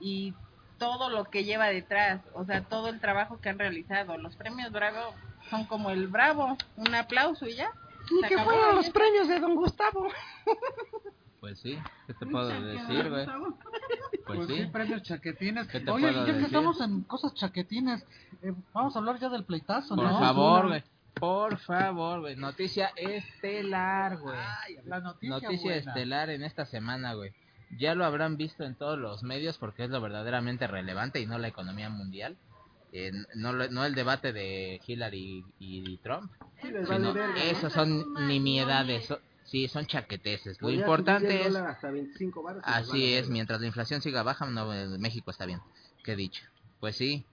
[0.00, 0.32] y
[0.80, 2.22] todo lo que lleva detrás.
[2.34, 4.16] O sea, todo el trabajo que han realizado.
[4.16, 5.14] Los premios Bravo
[5.50, 6.56] son como el Bravo.
[6.76, 7.70] Un aplauso y ya.
[8.10, 10.08] Ni que fueran los premios de Don Gustavo.
[11.38, 13.26] Pues sí, ¿qué te puedo decir, güey?
[14.26, 14.66] Pues sí.
[14.72, 15.68] premios chaquetines.
[15.68, 18.04] ¿Qué te Oye, puedo ya que estamos en cosas chaquetines,
[18.42, 20.18] eh, vamos a hablar ya del pleitazo, Por ¿no?
[20.18, 20.82] favor, güey.
[21.14, 22.36] Por favor, güey.
[22.36, 24.36] Noticia estelar, güey.
[24.84, 25.90] La noticia, Noticia buena.
[25.92, 27.32] estelar en esta semana, güey.
[27.78, 31.38] Ya lo habrán visto en todos los medios porque es lo verdaderamente relevante y no
[31.38, 32.36] la economía mundial.
[32.92, 38.04] Eh, no, lo- no el debate de Hillary y Trump, les sino vale esos son
[38.26, 39.14] nimiedades.
[39.44, 40.60] sí, son chaqueteces.
[40.60, 41.52] Lo importante es...
[41.52, 44.86] dólar hasta 25 varos y les Así es, mientras la inflación siga baja, no, eh,
[44.98, 45.60] México está bien.
[46.02, 46.42] ¿Qué he dicho?
[46.80, 47.24] Pues sí.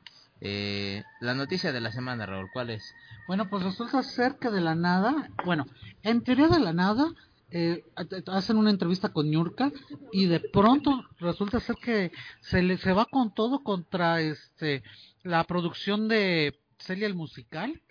[0.42, 2.94] Eh, la noticia de la semana, Raúl, ¿cuál es?
[3.26, 5.66] Bueno, pues resulta ser que de la nada, bueno,
[6.04, 7.08] en teoría de la nada,
[7.50, 7.84] eh,
[8.28, 9.72] hacen una entrevista con Ñurka
[10.12, 14.84] y de pronto resulta ser que se le se va con todo contra este
[15.24, 17.82] la producción de Celia el musical,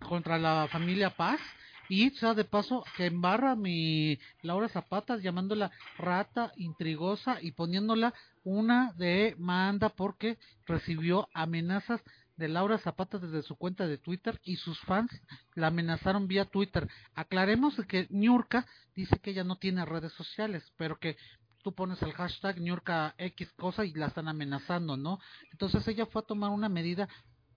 [0.00, 1.40] contra la familia Paz
[1.88, 8.94] y sea de paso que embarra mi Laura Zapata llamándola rata intrigosa y poniéndola una
[8.96, 12.02] demanda porque recibió amenazas
[12.42, 15.10] de Laura Zapata desde su cuenta de Twitter y sus fans
[15.54, 16.88] la amenazaron vía Twitter.
[17.14, 21.16] Aclaremos que Niurka dice que ella no tiene redes sociales, pero que
[21.62, 25.20] tú pones el hashtag Niurka X cosa y la están amenazando, ¿no?
[25.52, 27.08] Entonces ella fue a tomar una medida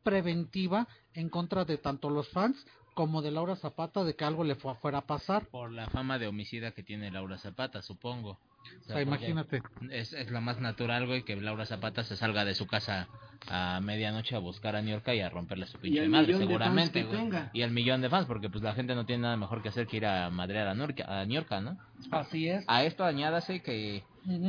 [0.04, 2.56] preventiva en contra de tanto los fans
[2.94, 5.48] como de Laura Zapata de que algo le fu- fuera a pasar.
[5.48, 8.40] Por la fama de homicida que tiene Laura Zapata, supongo.
[8.82, 9.62] O sea, imagínate.
[9.92, 13.08] Es, es lo más natural, güey, que Laura Zapata se salga de su casa
[13.50, 17.12] a medianoche a buscar a New York y a romperle su pinche madre, seguramente, fans
[17.12, 17.18] que güey.
[17.18, 17.50] tenga.
[17.54, 19.88] Y el millón de fans, porque pues la gente no tiene nada mejor que hacer
[19.88, 21.78] que ir a madrear a New York, a New York, ¿no?
[22.12, 22.64] Así es.
[22.68, 24.04] A esto añádase que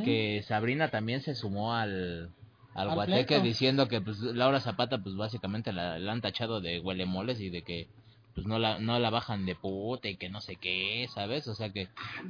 [0.05, 2.31] que Sabrina también se sumó al
[2.75, 6.81] al Al guateque diciendo que pues Laura Zapata pues básicamente la, la han tachado de
[6.81, 7.89] huelemoles y de que
[8.37, 11.49] pues no la no la bajan de puta y que no sé qué, ¿sabes?
[11.49, 11.89] O sea que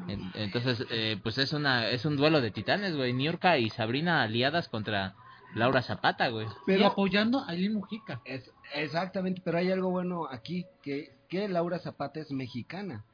[0.09, 4.23] en- entonces eh, pues es una es un duelo de titanes, güey, Niurka y Sabrina
[4.23, 5.15] aliadas contra
[5.55, 6.47] Laura Zapata, güey.
[6.47, 8.21] y Pero apoyando a Aileen Mujica.
[8.25, 13.05] es, exactamente, pero hay algo bueno aquí que que Laura Zapata es mexicana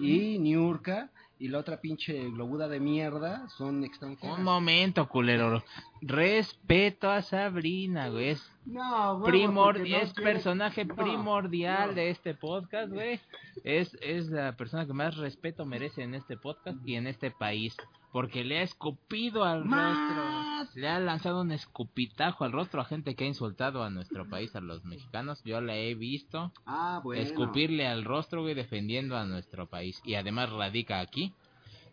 [0.00, 4.38] y Niurka y la otra pinche globuda de mierda son extranjeras.
[4.38, 5.62] Un momento, culero.
[6.00, 8.30] Respeto a Sabrina, güey.
[8.30, 9.26] Es No, no
[9.72, 13.20] es quiere- personaje No, primordial de este podcast, güey.
[13.64, 17.76] Es, es la persona que más respeto merece en este podcast y en este país.
[18.16, 19.94] Porque le ha escupido al Más.
[20.16, 20.80] rostro.
[20.80, 24.56] Le ha lanzado un escupitajo al rostro a gente que ha insultado a nuestro país,
[24.56, 25.42] a los mexicanos.
[25.44, 27.20] Yo la he visto Ah, bueno.
[27.20, 30.00] escupirle al rostro, güey, defendiendo a nuestro país.
[30.02, 31.34] Y además radica aquí.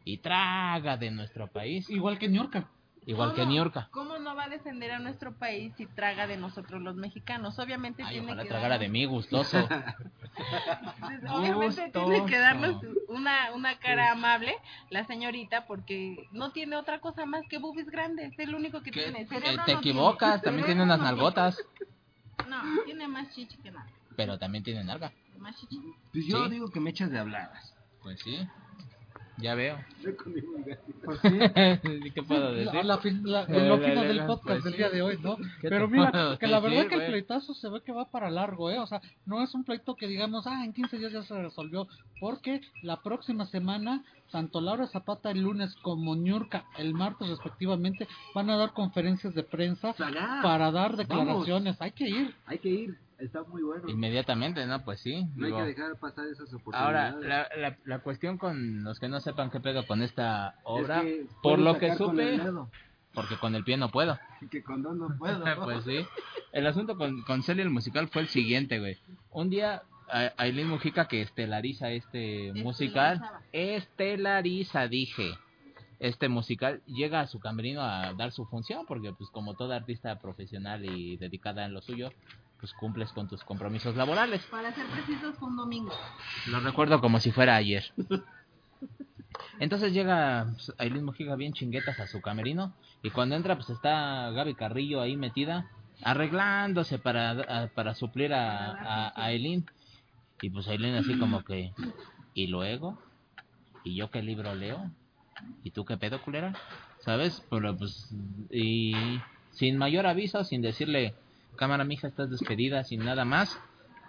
[0.06, 1.90] Y traga de nuestro país.
[1.90, 2.70] Igual que Niurka.
[3.06, 3.88] Igual que ¿Cómo- Niurka.
[3.92, 7.60] ¿Cómo no va a defender a nuestro país si traga de nosotros los mexicanos?
[7.60, 9.58] Obviamente Ay, tiene ojalá que tragara de darnos- mí, gustoso.
[11.30, 12.40] Obviamente tiene que Gustoso.
[12.42, 14.56] darnos una, una cara amable
[14.90, 18.92] la señorita porque no tiene otra cosa más que boobies grandes, es lo único que
[18.92, 19.22] Que- tiene.
[19.22, 21.58] eh, Cerebro te no equivocas, también tiene unas nalgotas.
[22.48, 23.88] No, tiene más chichi que nada.
[24.16, 25.12] Pero también tiene nalga.
[25.40, 25.82] Más chichi.
[26.12, 26.52] Pues yo Sí.
[26.52, 27.76] digo que me echas de habladas.
[28.02, 28.48] Pues sí.
[29.38, 29.78] Ya veo.
[31.04, 31.30] Pues sí.
[32.14, 32.74] ¿Qué puedo decir?
[32.74, 33.00] la, la-
[33.48, 34.78] lo la- la- del podcast pues del sí.
[34.78, 35.38] día de hoy, ¿no?
[35.62, 38.30] ¿Qué Pero mira, que la verdad decir, que el pleitazo se ve que va para
[38.30, 38.78] largo, ¿eh?
[38.80, 41.88] O sea, no es un pleito que digamos, ah, en 15 días ya se resolvió,
[42.20, 48.50] porque la próxima semana, tanto Laura Zapata el lunes como Niurka el martes respectivamente, van
[48.50, 49.94] a dar conferencias de prensa
[50.44, 51.82] para dar declaraciones.
[51.82, 52.36] Hay que ir.
[52.46, 53.88] Hay que ir, está muy bueno.
[53.90, 54.84] Inmediatamente, ¿no?
[54.84, 55.26] Pues sí.
[55.36, 57.58] No hay que dejar pasar esas Ahora, oportunidades.
[57.58, 61.02] la, la, la cuestión con los que no sepan qué pedo con esta Es obra,
[61.02, 62.40] que por lo que supe,
[63.14, 64.18] porque con el pie no puedo.
[64.52, 65.44] que con dos no puedo.
[65.64, 66.06] pues sí.
[66.52, 68.98] El asunto con, con Celia el musical fue el siguiente, güey.
[69.32, 73.22] Un día, a- Aileen Mujica, que estelariza este musical,
[73.52, 75.32] estelariza, dije,
[76.00, 80.20] este musical, llega a su camerino a dar su función, porque pues como toda artista
[80.20, 82.12] profesional y dedicada en lo suyo,
[82.64, 84.42] pues cumples con tus compromisos laborales.
[84.46, 85.92] Para ser precisos, fue un domingo.
[86.48, 87.84] Lo recuerdo como si fuera ayer.
[89.60, 94.30] Entonces llega pues, Aileen Mojica bien chinguetas a su camerino y cuando entra pues está
[94.32, 95.70] Gaby Carrillo ahí metida
[96.04, 99.66] arreglándose para, a- para suplir a, a, a Aileen
[100.42, 101.74] y pues Aileen así como que
[102.34, 102.98] y luego
[103.84, 104.90] y yo qué libro leo
[105.66, 106.54] ¿y tú qué pedo, culera?
[107.00, 107.44] ¿Sabes?
[107.50, 108.10] Pero pues,
[108.50, 108.94] y
[109.52, 111.14] sin mayor aviso, sin decirle,
[111.56, 113.58] cámara mija, estás despedida, sin nada más,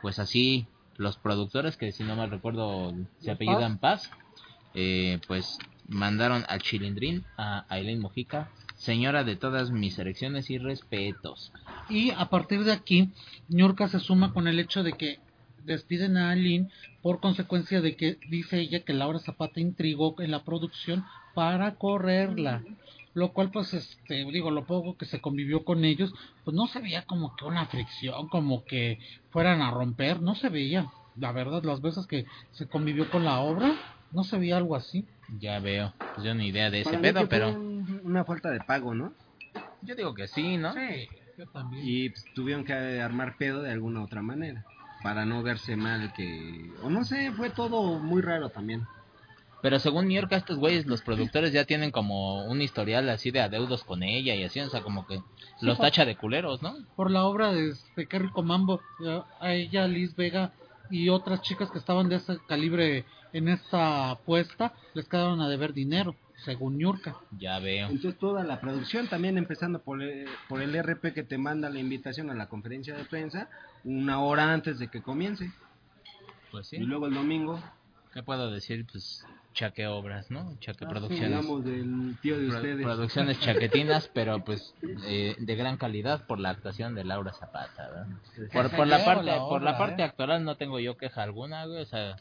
[0.03, 4.11] pues así los productores, que si no mal recuerdo se ¿De apellidan Paz,
[4.75, 11.53] eh, pues mandaron al Chilindrín, a Aileen Mojica, señora de todas mis elecciones y respetos.
[11.89, 13.11] Y a partir de aquí,
[13.49, 15.19] Ñurka se suma con el hecho de que
[15.65, 16.69] despiden a Aline
[17.03, 21.05] por consecuencia de que dice ella que Laura Zapata intrigó en la producción
[21.35, 22.63] para correrla.
[23.15, 26.13] Lo cual, pues, este, digo, lo poco que se convivió con ellos,
[26.45, 28.99] pues no se veía como que una fricción, como que
[29.31, 30.87] fueran a romper, no se veía.
[31.17, 33.73] La verdad, las veces que se convivió con la obra,
[34.11, 35.07] no se veía algo así.
[35.39, 38.51] Ya veo, pues yo ni idea de ese Para mí pedo, pero un- una falta
[38.51, 39.15] de pago, ¿no?
[39.81, 40.73] yo digo que sí, ¿no?
[40.73, 41.83] Sí, yo también.
[41.87, 44.65] Y pues, tuvieron que armar pedo de alguna otra manera.
[45.03, 46.73] Para no verse mal que...
[46.83, 48.83] O no sé, fue todo muy raro también.
[49.65, 53.41] Pero según New York, estos güeyes, los productores ya tienen como un historial así de
[53.41, 55.23] adeudos con ella y así, o sea, como que
[55.63, 56.77] los tacha de culeros, ¿no?
[56.97, 60.53] por la obra de este Qué rico mambo eh, a ella Liz Vega
[60.91, 65.73] y otras chicas que estaban de ese calibre en esta apuesta les quedaron a deber
[65.73, 67.89] dinero según Ñurka Ya veo.
[67.89, 71.79] Entonces toda la producción, también empezando por el, por el RP que te manda la
[71.79, 73.49] invitación a la conferencia de prensa
[73.83, 75.51] una hora antes de que comience.
[76.51, 76.77] Pues sí.
[76.77, 77.59] Y luego el domingo,
[78.15, 78.87] ¿Qué puedo decir?
[78.93, 80.57] Pues chaque obras, ¿no?
[80.61, 81.37] Chaque Ah, producciones.
[81.39, 82.83] hablamos del tío de Pro- ustedes.
[82.83, 84.75] producciones chaquetinas, pero pues
[85.07, 88.07] eh, de gran calidad por la actuación de Laura Zapata, ¿verdad?
[88.53, 90.05] Por, por la parte la por la parte ¿eh?
[90.05, 92.17] actoral no tengo yo queja alguna, güey, o sea,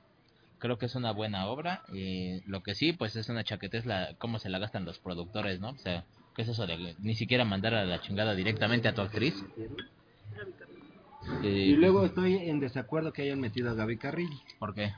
[0.59, 1.83] creo que es una buena obra.
[1.91, 4.99] y lo que sí, pues es una chaqueta, es la cómo se la gastan los
[4.99, 5.71] productores, ¿no?
[5.71, 9.01] O sea, ¿qué es eso de ni siquiera mandar a la chingada directamente a tu
[9.01, 9.35] actriz?
[11.41, 14.37] Y Eh, luego estoy en desacuerdo que hayan metido a Gaby Carrillo.
[14.59, 14.93] ¿Por qué?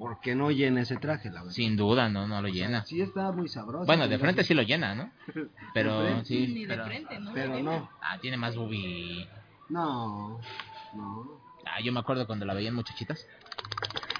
[0.00, 1.52] Porque no llena ese traje, la verdad.
[1.52, 2.82] Sin duda, no, no lo llena.
[2.86, 3.84] Sí está muy sabroso.
[3.84, 5.10] Bueno, de frente sí lo llena, ¿no?
[5.74, 6.86] Pero frente, sí, Ni de pero...
[6.86, 7.32] frente, ¿no?
[7.34, 9.28] Pero no, Ah, tiene más boobie.
[9.68, 10.40] no,
[10.94, 11.40] no.
[11.66, 13.26] Ah, yo me acuerdo cuando la veían muchachitas.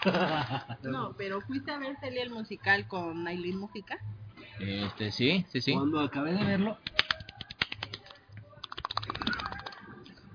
[0.83, 3.99] No, pero fuiste a ver Celia el musical con Aileen Mujica.
[4.59, 5.73] Este, sí, sí, sí.
[5.75, 6.79] Cuando acabé de verlo,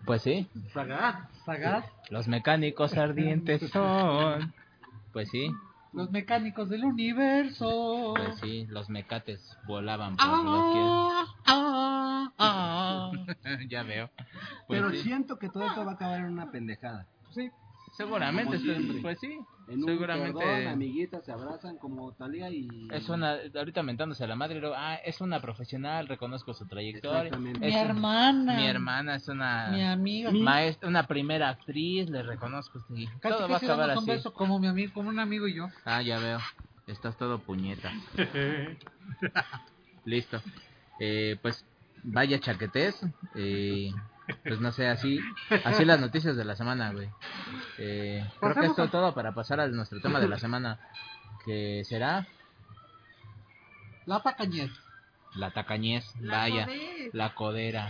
[0.06, 0.48] Pues sí.
[0.72, 4.54] Sagaz Sagaz Los mecánicos ardientes son.
[5.16, 5.50] Pues sí,
[5.94, 10.84] los mecánicos del universo pues sí, los mecates volaban por doquier.
[10.84, 13.12] ah, ah, ah.
[13.70, 14.10] ya veo.
[14.68, 15.04] Pues pero sí.
[15.04, 17.08] siento que todo esto va a acabar en una pendejada.
[17.32, 17.50] sí
[17.96, 19.02] Seguramente, siempre.
[19.02, 19.40] pues sí.
[19.68, 20.38] En un Seguramente.
[20.40, 22.68] perdón, amiguitas se abrazan como Talía y...
[22.92, 27.24] Es una, ahorita mentándose a la madre, luego, ah, es una profesional, reconozco su trayectoria.
[27.24, 27.60] Exactamente.
[27.62, 32.22] mi Es un- hermana Mi hermana es una mi amiga maestra, una primera actriz, le
[32.22, 32.80] reconozco.
[32.90, 33.08] Sí.
[33.22, 34.06] casi Todo va a acabar así.
[34.06, 36.40] beso como mi amigo como un amigo y yo Ah, ya veo.
[36.86, 37.92] Estás todo puñeta.
[40.06, 40.42] Listo.
[41.00, 41.66] Eh, pues
[42.04, 43.02] vaya chaquetés.
[43.36, 43.90] Eh,
[44.44, 45.20] pues no sé, así
[45.64, 47.10] así las noticias de la semana, güey.
[47.78, 50.80] Eh, creo que esto es todo para pasar a nuestro tema de la semana.
[51.46, 52.28] Que será
[54.06, 54.72] la tacañez
[55.36, 56.06] la tacañez.
[56.22, 56.68] La Vaya,
[57.12, 57.90] la codera.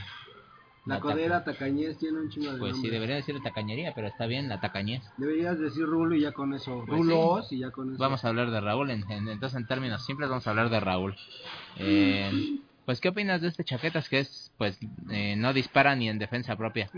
[0.87, 2.91] La taca- codera tacañez tiene un chingo de Pues sí, nombres.
[2.93, 5.03] debería decir tacañería, pero está bien, la tacañez.
[5.17, 6.83] Deberías decir Rulo y ya con eso.
[6.87, 7.99] Pues Rulos y ya con eso.
[7.99, 10.79] Vamos a hablar de Raúl, en, en- entonces en términos simples vamos a hablar de
[10.79, 11.15] Raúl.
[11.77, 14.77] Eh, pues, ¿qué opinas de este chaquetas que es, pues,
[15.09, 16.89] eh, no dispara ni en defensa propia?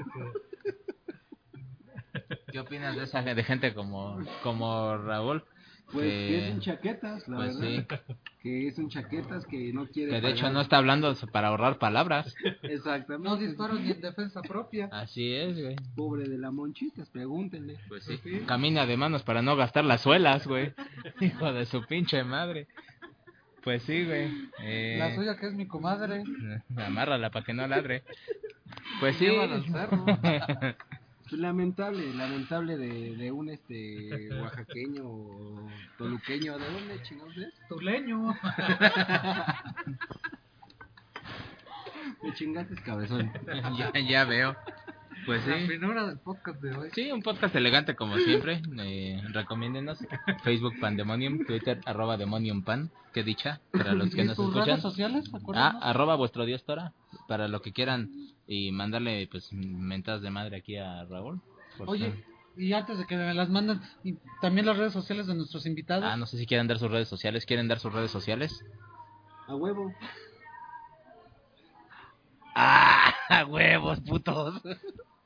[2.52, 5.44] ¿Qué opinas de esa de gente como, como Raúl?
[5.92, 8.02] Pues que- que es un chaquetas, la Pues verdad.
[8.42, 10.12] Que es un chaquetas que no quiere.
[10.12, 10.54] Que de hecho pagar.
[10.54, 12.36] no está hablando para ahorrar palabras.
[12.64, 13.30] Exactamente.
[13.30, 15.76] no disparo ni en defensa propia Así es, güey.
[15.96, 17.78] Pobre de la monchitas, pregúntenle.
[17.88, 18.20] Pues sí.
[18.46, 20.74] Camina de manos para no gastar las suelas, güey.
[21.22, 22.68] Hijo de su pinche madre.
[23.68, 24.32] Pues sí, güey.
[24.64, 26.24] Eh, la suya que es mi comadre
[26.78, 28.02] Amárrala para que no ladre.
[29.02, 29.28] Pues sí.
[31.32, 36.58] Lamentable, lamentable de, de un este oaxaqueño o toluqueño.
[36.58, 37.54] ¿De dónde chingados es?
[37.68, 38.28] tuleño
[42.24, 43.34] Me chingaste cabezón.
[43.78, 44.56] ya, ya veo.
[45.28, 45.68] Pues la sí.
[45.68, 48.62] primera del podcast de hoy Sí, un podcast elegante como siempre.
[48.80, 50.00] Eh, recomiéndenos.
[50.44, 52.90] Facebook Pandemonium, Twitter arroba Demonium Pan.
[53.14, 54.68] Qué dicha para los que ¿Y nos tus escuchan.
[54.68, 55.30] redes sociales?
[55.54, 56.94] Ah, arroba vuestro dios Tora.
[57.28, 58.10] Para lo que quieran
[58.48, 61.42] y mandarle pues mentadas de madre aquí a Raúl.
[61.78, 62.24] Por Oye, favor.
[62.56, 66.06] y antes de que me las manden, y también las redes sociales de nuestros invitados.
[66.06, 67.46] Ah, no sé si quieren dar sus redes sociales.
[67.46, 68.64] ¿Quieren dar sus redes sociales?
[69.48, 69.94] A huevo.
[72.56, 73.14] ¡Ah!
[73.50, 74.62] ¡Huevos, putos!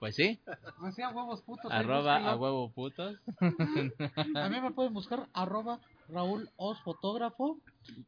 [0.02, 0.40] Pues sí,
[0.80, 1.72] Pues sí, a huevos putos.
[1.72, 3.20] arroba a huevo putos.
[4.36, 7.60] A mí me pueden buscar arroba Raúl Os Fotógrafo.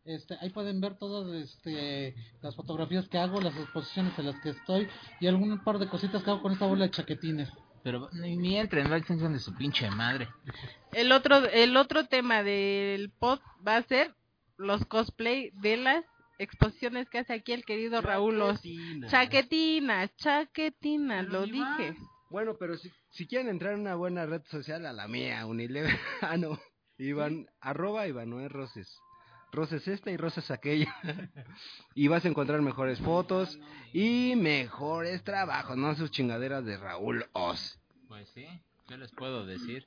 [0.04, 4.50] Este, ahí pueden ver todas este, las fotografías que hago, las exposiciones en las que
[4.50, 4.88] estoy
[5.20, 7.52] y algún par de cositas que hago con esta bola de chaquetines.
[7.84, 10.28] Pero ni, ni entren, no extensión de su pinche madre.
[10.94, 14.16] El otro, el otro tema del pod va a ser
[14.58, 16.06] los cosplay de las
[16.44, 18.62] exposiciones que hace aquí el querido Raúl Os.
[18.62, 19.08] Chaquetina.
[19.10, 21.96] Chaquetinas, chaquetinas, lo dije.
[22.30, 25.96] Bueno, pero si, si quieren entrar en una buena red social, a la mía, Unilever.
[26.22, 26.60] ah, no.
[26.98, 29.00] Iván, arroba Ivanoel Roses.
[29.52, 30.96] Roses esta y Roses aquella.
[31.96, 33.60] y vas a encontrar mejores fotos
[33.94, 37.80] y mejores trabajos, no sus chingaderas de Raúl Oz.
[38.08, 38.48] Pues sí,
[38.88, 39.86] ¿qué les puedo decir?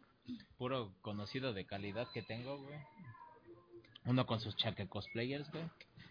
[0.56, 2.78] Puro conocido de calidad que tengo, güey.
[4.04, 5.64] Uno con sus chaque cosplayers, güey.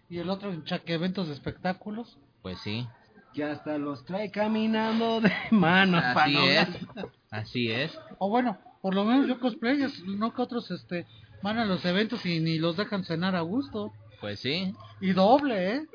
[0.09, 2.17] Y el otro en chaque eventos de espectáculos.
[2.41, 2.87] Pues sí,
[3.33, 6.03] Que hasta los trae caminando de manos.
[6.03, 6.67] así no es.
[7.31, 7.99] Así es.
[8.19, 11.05] O bueno, por lo menos yo cosplayers, no que otros este,
[11.41, 13.91] van a los eventos y ni los dejan cenar a gusto.
[14.21, 14.73] Pues sí.
[15.01, 15.85] Y doble, ¿eh?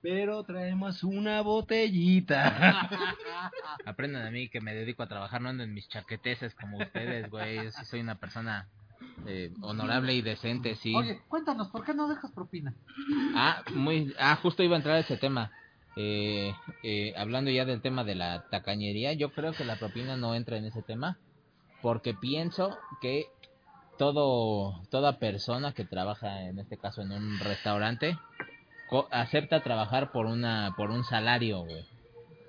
[0.00, 2.88] Pero traemos una botellita.
[3.86, 7.30] Aprendan a mí que me dedico a trabajar, no ando en mis chaqueteses como ustedes,
[7.30, 7.56] güey.
[7.64, 8.68] Yo sí soy una persona
[9.26, 10.94] eh, honorable y decente, sí.
[10.94, 12.74] Oye, cuéntanos, ¿por qué no dejas propina?
[13.34, 15.52] Ah, muy, ah, justo iba a entrar a ese tema.
[15.96, 20.34] Eh, eh, hablando ya del tema de la tacañería, yo creo que la propina no
[20.34, 21.18] entra en ese tema,
[21.82, 23.26] porque pienso que
[23.98, 28.18] todo, toda persona que trabaja, en este caso en un restaurante,
[28.88, 31.84] co- acepta trabajar por una, por un salario, güey.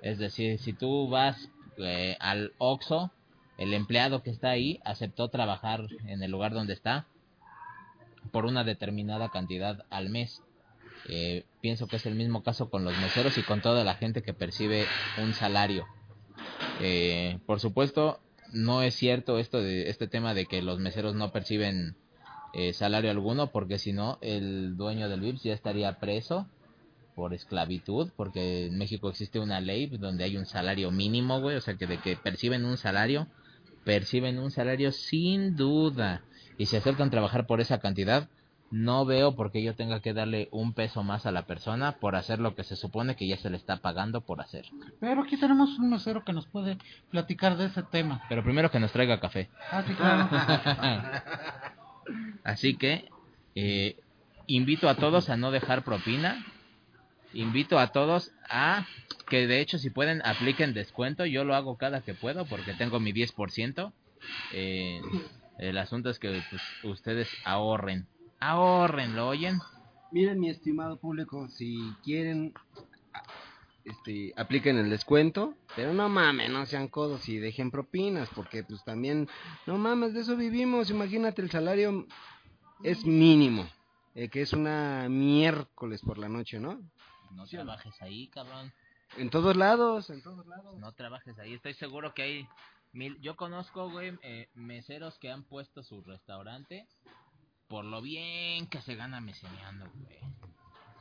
[0.02, 3.10] Es decir, si tú vas eh, al Oxxo,
[3.58, 7.06] el empleado que está ahí aceptó trabajar en el lugar donde está
[8.32, 10.42] por una determinada cantidad al mes.
[11.08, 14.22] Eh, pienso que es el mismo caso con los meseros y con toda la gente
[14.22, 14.86] que percibe
[15.22, 15.86] un salario.
[16.80, 18.20] Eh, por supuesto,
[18.52, 21.96] no es cierto esto de este tema de que los meseros no perciben
[22.54, 26.48] eh, salario alguno, porque si no, el dueño del VIPS ya estaría preso
[27.14, 31.60] por esclavitud, porque en México existe una ley donde hay un salario mínimo, güey, o
[31.60, 33.28] sea que de que perciben un salario,
[33.84, 36.22] perciben un salario sin duda,
[36.58, 38.28] y si aceptan trabajar por esa cantidad,
[38.70, 42.16] no veo por qué yo tenga que darle un peso más a la persona por
[42.16, 44.64] hacer lo que se supone que ya se le está pagando por hacer.
[44.98, 46.78] Pero aquí tenemos un mesero que nos puede
[47.10, 48.24] platicar de ese tema.
[48.28, 49.48] Pero primero que nos traiga café.
[49.70, 50.28] Ah, sí, claro.
[52.44, 53.08] Así que
[53.54, 53.96] eh,
[54.48, 56.44] invito a todos a no dejar propina.
[57.32, 58.86] Invito a todos a
[59.26, 61.26] que de hecho si pueden apliquen descuento.
[61.26, 63.92] Yo lo hago cada que puedo porque tengo mi 10%.
[64.52, 65.00] Eh,
[65.58, 68.06] el asunto es que pues, ustedes ahorren.
[68.40, 69.58] Ahorren, ¿lo oyen?
[70.10, 72.52] Miren, mi estimado público, si quieren,
[73.84, 78.84] este, apliquen el descuento, pero no mames, no sean codos y dejen propinas, porque pues
[78.84, 79.28] también,
[79.66, 82.06] no mames, de eso vivimos, imagínate, el salario
[82.84, 83.66] es mínimo,
[84.14, 86.80] eh, que es una miércoles por la noche, ¿no?
[87.32, 88.72] No trabajes ahí, cabrón.
[89.16, 90.78] En todos lados, en todos lados.
[90.78, 91.54] No trabajes ahí.
[91.54, 92.48] Estoy seguro que hay
[92.92, 93.18] mil.
[93.20, 96.88] Yo conozco, güey, eh, meseros que han puesto su restaurante
[97.68, 100.18] por lo bien que se gana mesereando, güey.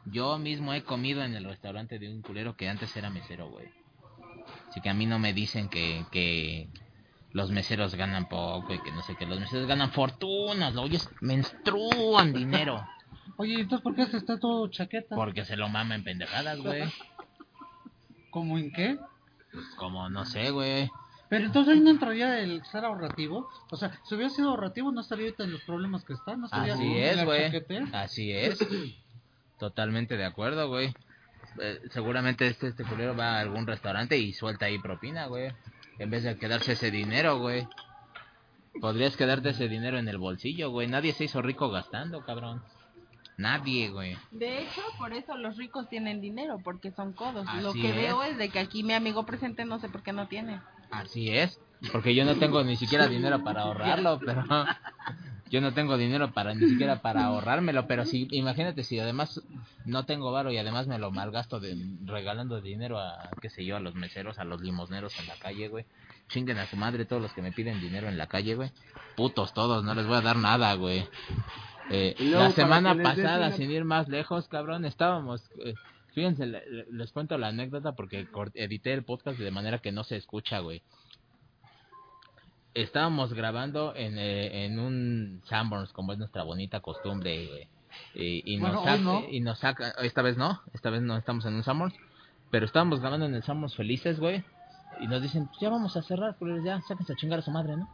[0.06, 3.68] Yo mismo he comido en el restaurante de un culero que antes era mesero, güey.
[4.70, 6.70] Así que a mí no me dicen que, que
[7.32, 9.26] los meseros ganan poco y que no sé qué.
[9.26, 12.86] Los meseros ganan fortunas, lo oyes, menstruan dinero.
[13.38, 15.16] Oye, entonces, ¿por qué se está todo chaqueta?
[15.16, 16.84] Porque se lo mama en pendejadas, güey.
[18.34, 18.98] ¿Cómo en qué?
[19.52, 20.90] Pues como, no sé, güey.
[21.30, 23.48] Pero entonces ahí no entraría el ser ahorrativo.
[23.70, 26.36] O sea, si hubiera sido ahorrativo, no estaría ahorita en los problemas que está.
[26.36, 27.64] No estaría Así es, güey.
[27.94, 28.58] Así es.
[29.60, 30.94] Totalmente de acuerdo, güey.
[31.62, 35.52] Eh, seguramente este, este culero va a algún restaurante y suelta ahí propina, güey.
[36.00, 37.68] En vez de quedarse ese dinero, güey.
[38.82, 40.88] Podrías quedarte ese dinero en el bolsillo, güey.
[40.88, 42.64] Nadie se hizo rico gastando, cabrón.
[43.38, 44.18] Nadie, güey.
[44.32, 47.48] De hecho, por eso los ricos tienen dinero, porque son codos.
[47.62, 47.96] Lo que es.
[47.96, 50.60] veo es de que aquí mi amigo presente no sé por qué no tiene.
[50.92, 51.60] Así es.
[51.92, 54.46] Porque yo no tengo ni siquiera dinero para ahorrarlo, pero...
[55.54, 59.40] Yo no tengo dinero para ni siquiera para ahorrármelo, pero si imagínate si además
[59.86, 63.76] no tengo varo y además me lo malgasto de regalando dinero a qué sé yo,
[63.76, 65.86] a los meseros, a los limosneros en la calle, güey.
[66.28, 68.72] Chinguen a su madre todos los que me piden dinero en la calle, güey.
[69.16, 71.08] Putos todos, no les voy a dar nada, güey.
[71.90, 75.74] Eh, luego la semana pasada, una- sin ir más lejos, cabrón, estábamos eh,
[76.14, 80.04] Fíjense, le- le- les cuento la anécdota porque edité el podcast de manera que no
[80.04, 80.84] se escucha, güey.
[82.76, 87.68] Estábamos grabando en, eh, en un Sanborns, como es nuestra bonita costumbre, güey.
[88.16, 89.24] Y, y Bueno, nos hoy saca, no.
[89.30, 91.96] y nos saca, esta vez no, esta vez no estamos en un Sanborns,
[92.52, 94.44] pero estábamos grabando en el Sanborns felices, güey.
[95.00, 97.52] Y nos dicen, pues ya vamos a cerrar, culeros, ya, sáquense a chingar a su
[97.52, 97.88] madre, ¿no?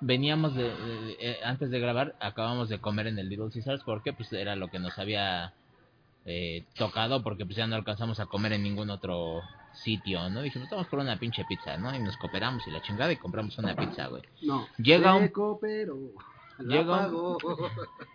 [0.00, 3.82] Veníamos de, de- de- eh, antes de grabar, acabamos de comer en el Little Caesars
[3.84, 5.52] porque pues era lo que nos había
[6.24, 9.42] eh, tocado porque pues ya no alcanzamos a comer en ningún otro
[9.72, 10.42] sitio, ¿no?
[10.42, 11.94] Dijimos, vamos por una pinche pizza, ¿no?
[11.94, 14.22] Y nos cooperamos y la chingada y compramos una pizza, güey.
[14.42, 14.66] No.
[14.78, 15.96] Llega un- Seco, pero...
[15.96, 16.31] La
[16.66, 17.38] Llega un-.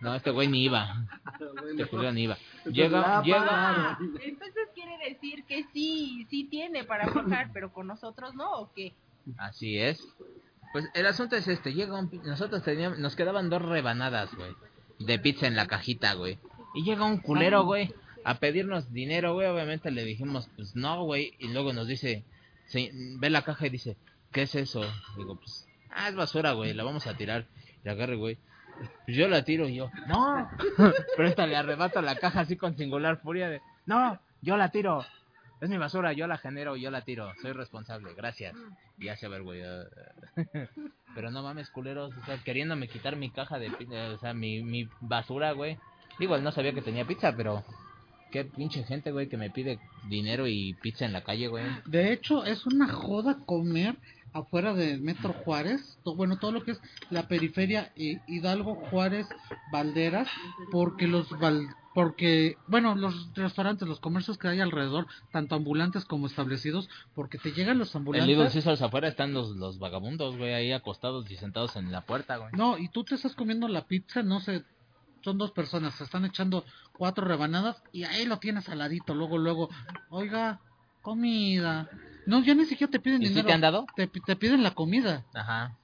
[0.00, 1.06] No, este güey ni iba,
[1.38, 2.36] Bueno, este culero ni iba.
[2.66, 3.98] Llega, llega.
[4.20, 8.92] Entonces quiere decir que sí, sí tiene para aflojar, pero con nosotros no, ¿o qué?
[9.36, 10.06] Así es.
[10.72, 14.54] Pues el asunto es este, llega un nosotros teníamos, nos quedaban dos rebanadas, güey,
[14.98, 16.38] de pizza en la cajita, güey.
[16.74, 17.94] Y llega un culero, güey,
[18.24, 22.22] a pedirnos dinero, güey, obviamente le dijimos, pues no, güey, y luego nos dice,
[22.66, 23.96] se- ve la caja y dice,
[24.30, 24.82] ¿qué es eso?
[25.16, 27.46] Digo, pues, ah, es basura, güey, la vamos a tirar.
[27.84, 28.38] Y agarre, güey.
[29.06, 30.48] Pues yo la tiro y yo, no,
[31.16, 35.04] pero esta le arrebato la caja así con singular furia de, no, yo la tiro.
[35.60, 38.54] Es mi basura, yo la genero, yo la tiro, soy responsable, gracias.
[38.98, 39.62] Y ya se ve el güey.
[41.14, 44.34] Pero no mames, culeros, o sea, queriéndome quitar mi caja de pi- eh, o sea,
[44.34, 45.76] mi, mi basura, güey.
[46.20, 47.64] Digo, él no sabía que tenía pizza, pero
[48.30, 51.64] qué pinche gente, güey, que me pide dinero y pizza en la calle, güey.
[51.86, 53.96] De hecho, es una joda comer
[54.32, 59.28] afuera del Metro Juárez, to- bueno, todo lo que es la periferia eh, Hidalgo, Juárez,
[59.72, 60.28] Valderas,
[60.70, 66.28] porque los val- porque, bueno, los restaurantes, los comercios que hay alrededor, tanto ambulantes como
[66.28, 68.52] establecidos, porque te llegan los En Little ambulantes.
[68.52, 72.52] Caesars afuera están los, los vagabundos, güey, ahí acostados y sentados en la puerta, güey.
[72.52, 74.62] No, y tú te estás comiendo la pizza, no sé,
[75.24, 76.64] son dos personas, se están echando
[76.96, 79.68] cuatro rebanadas y ahí lo tienes al ladito, luego, luego,
[80.10, 80.60] oiga,
[81.02, 81.88] comida.
[82.28, 83.48] No, ya ni siquiera te piden ¿Y sí dinero.
[83.48, 83.86] te han dado?
[83.96, 85.24] te, te piden la comida.
[85.34, 85.76] Ajá.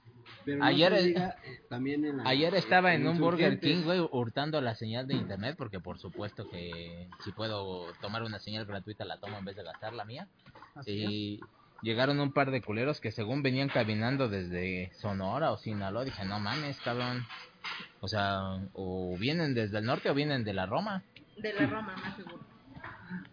[0.45, 3.59] Pero Ayer no diga, eh, también en la- Ayer estaba en un Burger.
[3.59, 8.37] King, güey, hurtando la señal de internet, porque por supuesto que si puedo tomar una
[8.39, 10.27] señal gratuita la tomo en vez de gastar la mía.
[10.75, 11.09] Así es.
[11.09, 11.39] Y
[11.81, 16.39] llegaron un par de culeros que según venían caminando desde Sonora o Sinaloa, dije, no
[16.39, 17.25] mames, cabrón.
[18.01, 21.01] O sea, o vienen desde el norte o vienen de la Roma.
[21.37, 22.39] De la Roma, más seguro.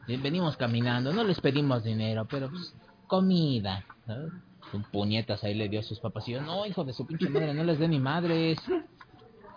[0.06, 2.74] Y venimos caminando, no les pedimos dinero, pero pues,
[3.12, 3.84] comida.
[4.06, 4.32] ¿sabes?
[4.72, 7.28] Un puñetas ahí le dio a sus papás y yo, no, hijo de su pinche
[7.28, 8.58] madre, no les dé ni madres.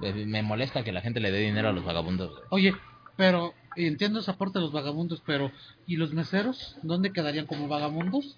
[0.02, 2.44] Eh, Me molesta que la gente le dé dinero a los vagabundos, güey.
[2.50, 2.74] Oye,
[3.16, 5.54] pero entiendo esa parte de los vagabundos, pero
[5.88, 6.76] ¿y los meseros?
[6.84, 8.38] ¿Dónde quedarían como vagabundos?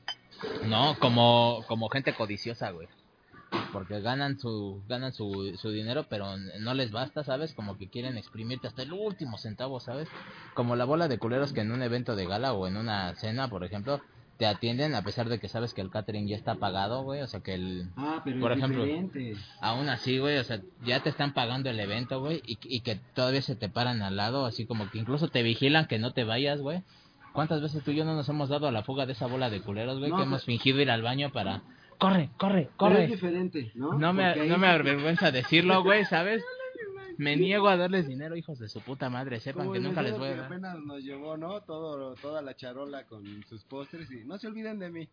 [0.68, 2.88] No, como, como gente codiciosa, güey.
[3.74, 7.56] Porque ganan su ganan su, su dinero, pero no les basta, ¿sabes?
[7.56, 10.10] Como que quieren exprimirte hasta el último centavo, ¿sabes?
[10.54, 13.48] Como la bola de culeros que en un evento de gala o en una cena,
[13.48, 14.00] por ejemplo,
[14.38, 17.22] te atienden a pesar de que sabes que el catering ya está pagado, güey.
[17.22, 17.90] O sea, que el...
[17.98, 19.36] Ah, pero Por es ejemplo, diferente.
[19.62, 22.96] Aún así, güey, o sea, ya te están pagando el evento, güey, y, y que
[23.16, 26.24] todavía se te paran al lado, así como que incluso te vigilan que no te
[26.24, 26.84] vayas, güey.
[27.34, 29.50] ¿Cuántas veces tú y yo no nos hemos dado a la fuga de esa bola
[29.50, 30.10] de culeros, güey?
[30.12, 31.62] No, que pero- hemos fingido ir al baño para...
[32.00, 33.08] Corre, corre, Pero es corre.
[33.08, 33.94] diferente, ¿no?
[33.94, 36.44] No me, no me avergüenza decirlo, güey, ¿sabes?
[37.18, 39.40] Me niego a darles dinero, hijos de su puta madre.
[39.40, 40.46] Sepan que nunca les voy a dar.
[40.46, 41.62] apenas nos llevó, ¿no?
[41.62, 45.10] Todo, toda la charola con sus postres y no se olviden de mí.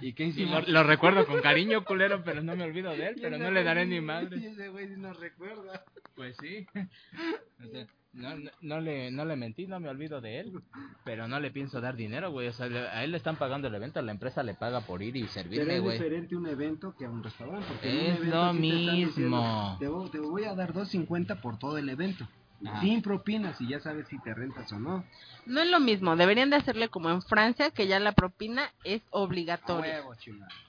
[0.00, 0.66] ¿Y qué Y hicimos?
[0.68, 3.64] lo, lo recuerdo con cariño, culero, pero no me olvido de él, pero no le
[3.64, 4.36] daré ni madre.
[4.38, 5.84] Y ese güey nos recuerda.
[6.14, 6.66] Pues sí.
[6.74, 7.86] O sea,
[8.18, 10.60] no, no, no le, no le mentí, no me olvido de él.
[11.04, 12.48] Pero no le pienso dar dinero, güey.
[12.48, 15.02] O sea, le- a él le están pagando el evento, la empresa le paga por
[15.02, 15.98] ir y Pero servirme, es güey.
[15.98, 17.66] diferente un evento que a un restaurante.
[17.68, 19.76] Porque un Es evento lo sí te diciendo, mismo.
[19.78, 22.28] Te voy, te voy a dar 2.50 por todo el evento.
[22.66, 22.80] Ajá.
[22.80, 25.04] Sin propinas y ya sabes si te rentas o no.
[25.46, 29.00] No es lo mismo, deberían de hacerle como en Francia, que ya la propina es
[29.10, 30.00] obligatoria.
[30.02, 30.14] huevo.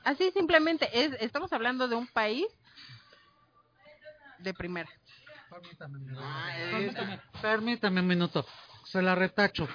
[0.04, 2.46] Así simplemente es, estamos hablando de un país
[4.38, 4.88] de primera.
[5.62, 6.22] Permítame, un minuto.
[6.24, 8.46] Ah, permítame, permítame un minuto.
[8.86, 9.68] Se la retacho.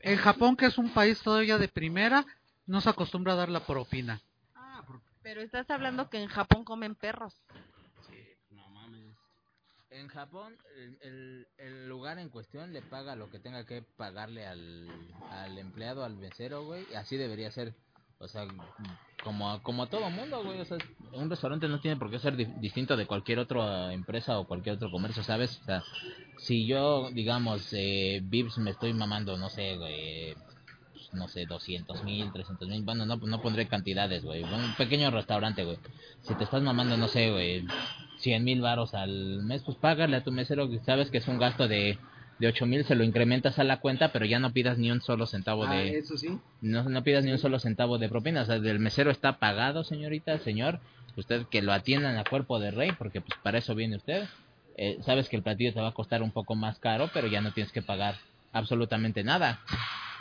[0.00, 2.24] En Japón, que es un país todavía de primera,
[2.66, 4.20] no se acostumbra a dar la propina.
[4.54, 4.82] Ah,
[5.22, 7.34] Pero estás hablando que en Japón comen perros.
[8.50, 9.14] no mames.
[9.90, 14.46] En Japón, el, el- el lugar en cuestión le paga lo que tenga que pagarle
[14.46, 14.88] al,
[15.30, 16.86] al empleado, al mesero, güey.
[16.90, 17.74] y Así debería ser.
[18.20, 18.46] O sea,
[19.22, 20.60] como, como a todo mundo, güey.
[20.60, 20.78] O sea,
[21.12, 24.76] un restaurante no tiene por qué ser di- distinto de cualquier otra empresa o cualquier
[24.76, 25.58] otro comercio, ¿sabes?
[25.60, 25.82] O sea,
[26.38, 30.34] si yo, digamos, eh, Vips me estoy mamando, no sé, güey,
[30.92, 34.42] pues, no sé, 200 mil, 300 mil, bueno, no, no pondré cantidades, güey.
[34.42, 35.78] Un pequeño restaurante, güey.
[36.22, 37.64] Si te estás mamando, no sé, güey,
[38.18, 41.38] 100 mil varos al mes, pues págale a tu mesero, que sabes que es un
[41.38, 41.98] gasto de,
[42.38, 45.00] de 8 mil, se lo incrementas a la cuenta, pero ya no pidas ni un
[45.00, 45.98] solo centavo Ah, de...
[45.98, 46.38] eso sí.
[46.60, 49.84] No, no pidas ni un solo centavo de propina, o sea, el mesero está pagado,
[49.84, 50.80] señorita, señor.
[51.16, 54.28] Usted que lo atiendan a cuerpo de rey, porque pues para eso viene usted.
[54.76, 57.40] Eh, sabes que el platillo te va a costar un poco más caro, pero ya
[57.40, 58.14] no tienes que pagar
[58.52, 59.60] absolutamente nada.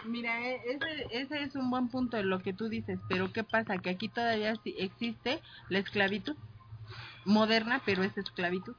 [0.05, 3.43] Mira, e- ese, ese es un buen punto de lo que tú dices, pero ¿qué
[3.43, 3.77] pasa?
[3.77, 6.35] Que aquí todavía sí existe la esclavitud
[7.25, 8.75] moderna, pero es esclavitud.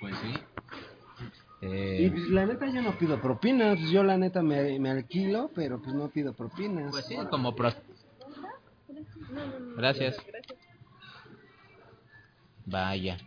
[0.00, 0.34] Pues sí.
[1.66, 5.50] Y pues la neta yo no pido propinas, pues, yo la neta me, me alquilo,
[5.54, 6.90] pero pues no pido propinas.
[6.90, 7.76] pues sí, como pros...
[9.76, 10.16] Gracias.
[12.66, 13.18] Vaya,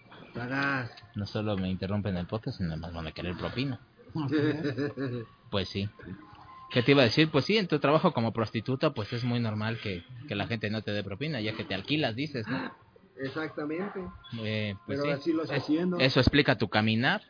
[1.16, 3.80] no solo me interrumpen el podcast, sino además van a querer propina.
[5.50, 5.90] Pues sí.
[6.72, 7.32] ¿Qué te iba a decir?
[7.32, 10.70] Pues sí, en tu trabajo como prostituta, pues es muy normal que, que la gente
[10.70, 12.70] no te dé propina, ya que te alquilas, dices, ¿no?
[13.18, 14.02] Exactamente.
[14.42, 15.22] Eh, pues Pero sí.
[15.22, 16.00] así lo haciendo.
[16.00, 17.22] Eso explica tu caminar,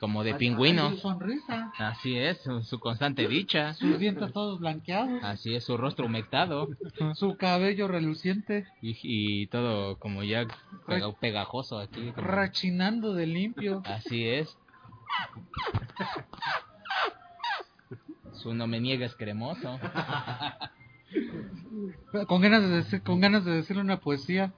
[0.00, 0.90] como de pingüino.
[0.90, 3.72] Su sonrisa, Así es, su, su constante dicha.
[3.74, 6.68] sus dientes todos blanqueados, Así es, su rostro humectado.
[7.14, 10.46] su cabello reluciente, Y, y todo como ya
[10.86, 12.10] pega- pegajoso aquí.
[12.12, 13.82] como- rechinando de limpio.
[13.86, 14.58] Así es.
[18.32, 19.78] Su no me niegues cremoso.
[22.26, 24.52] Con ganas de decir, con ganas de decirle una poesía.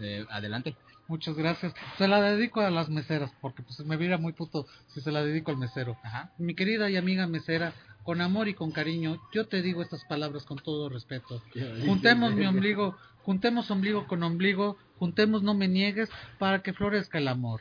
[0.00, 0.76] Eh, adelante.
[1.12, 1.74] Muchas gracias.
[1.98, 5.22] Se la dedico a las meseras, porque pues me viera muy puto si se la
[5.22, 5.94] dedico al mesero.
[6.02, 6.30] Ajá.
[6.38, 10.46] Mi querida y amiga mesera, con amor y con cariño, yo te digo estas palabras
[10.46, 11.42] con todo respeto.
[11.84, 16.08] Juntemos mi ombligo, juntemos ombligo con ombligo, juntemos no me niegues
[16.38, 17.60] para que florezca el amor.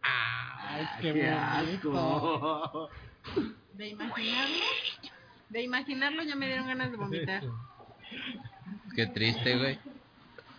[0.00, 2.88] Ay, qué, Qué asco.
[3.72, 4.64] De imaginarlo,
[5.48, 7.42] de imaginarlo ya me dieron ganas de vomitar.
[8.94, 9.76] Qué triste, güey.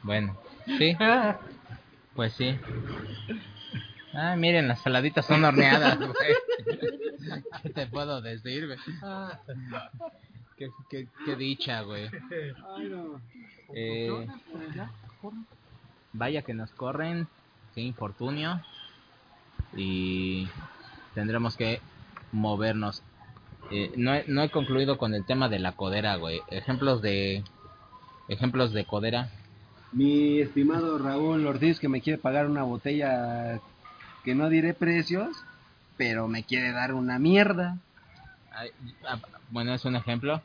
[0.04, 0.38] Bueno,
[0.78, 0.94] sí,
[2.18, 2.60] pues sí.
[4.12, 6.12] Ah, miren, las saladitas son horneadas, güey.
[7.62, 8.80] ¿Qué te puedo decir, güey?
[10.58, 12.10] Qué, qué, qué dicha, güey.
[13.76, 14.28] Eh,
[16.12, 17.28] vaya que nos corren,
[17.76, 18.64] qué infortunio.
[19.76, 20.48] Y
[21.14, 21.82] tendremos que
[22.32, 23.04] movernos.
[23.70, 26.42] Eh, no, he, no he concluido con el tema de la codera, güey.
[26.50, 27.44] Ejemplos de
[28.28, 29.30] ejemplos de codera.
[29.92, 33.60] Mi estimado Raúl Ortiz que me quiere pagar una botella
[34.24, 35.38] que no diré precios,
[35.96, 37.78] pero me quiere dar una mierda.
[38.52, 38.72] Ay,
[39.08, 39.20] ah,
[39.50, 40.42] Bueno, es un ejemplo.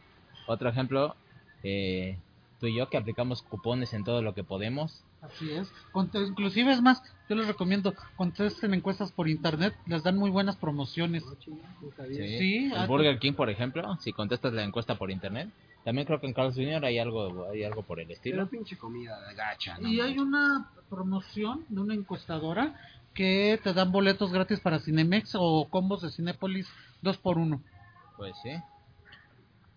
[0.47, 1.16] Otro ejemplo,
[1.62, 2.18] eh,
[2.62, 5.02] tú y yo que aplicamos cupones en todo lo que podemos.
[5.20, 5.68] Así es.
[5.92, 10.54] Cont- Inclusive es más, yo les recomiendo, contesten encuestas por internet, les dan muy buenas
[10.54, 11.24] promociones.
[11.44, 12.38] Sí.
[12.38, 15.48] Sí, El ah, Burger King, por ejemplo, si contestas la encuesta por internet.
[15.84, 16.84] También creo que en Carl's Jr.
[16.84, 18.36] hay algo, hay algo por el estilo.
[18.36, 19.88] Pero pinche comida de gacha, ¿no?
[19.88, 22.78] Y hay una promoción de una encuestadora
[23.12, 26.68] que te dan boletos gratis para Cinemex o combos de Cinépolis
[27.02, 27.60] 2 por 1
[28.16, 28.50] Pues sí.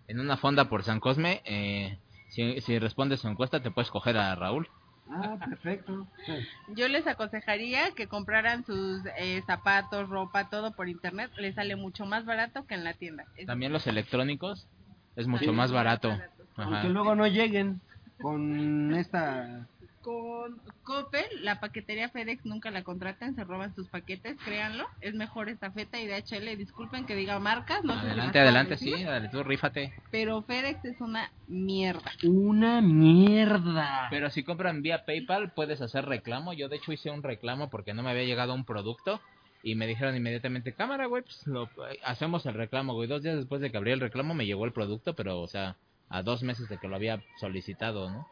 [0.07, 1.97] En una fonda por San Cosme, eh,
[2.35, 4.67] si, si respondes su encuesta, te puedes coger a Raúl.
[5.09, 6.07] Ah, perfecto.
[6.75, 11.31] Yo les aconsejaría que compraran sus eh, zapatos, ropa, todo por internet.
[11.37, 13.23] Les sale mucho más barato que en la tienda.
[13.37, 14.67] Es- También los electrónicos
[15.15, 16.09] es mucho Sí, más más barato.
[16.09, 16.43] barato.
[16.57, 16.63] Ajá.
[16.65, 17.81] Aunque luego no lleguen
[18.21, 19.67] con esta...
[20.05, 24.85] Con Coppel, la paquetería FedEx nunca la contratan, se roban sus paquetes, créanlo.
[25.01, 26.55] Es mejor estafeta y DHL.
[26.59, 29.95] Disculpen que diga marcas, no Adelante, adelante, sí, dale tú, rífate.
[30.11, 32.11] Pero FedEx es una mierda.
[32.23, 34.05] Una mierda.
[34.11, 36.53] Pero si compran vía PayPal, puedes hacer reclamo.
[36.53, 39.21] Yo, de hecho, hice un reclamo porque no me había llegado un producto.
[39.63, 41.67] Y me dijeron inmediatamente, cámara, güey, pues lo,
[42.03, 43.09] hacemos el reclamo, güey.
[43.09, 45.77] Dos días después de que abrí el reclamo me llegó el producto, pero, o sea,
[46.09, 48.27] a dos meses de que lo había solicitado, ¿no?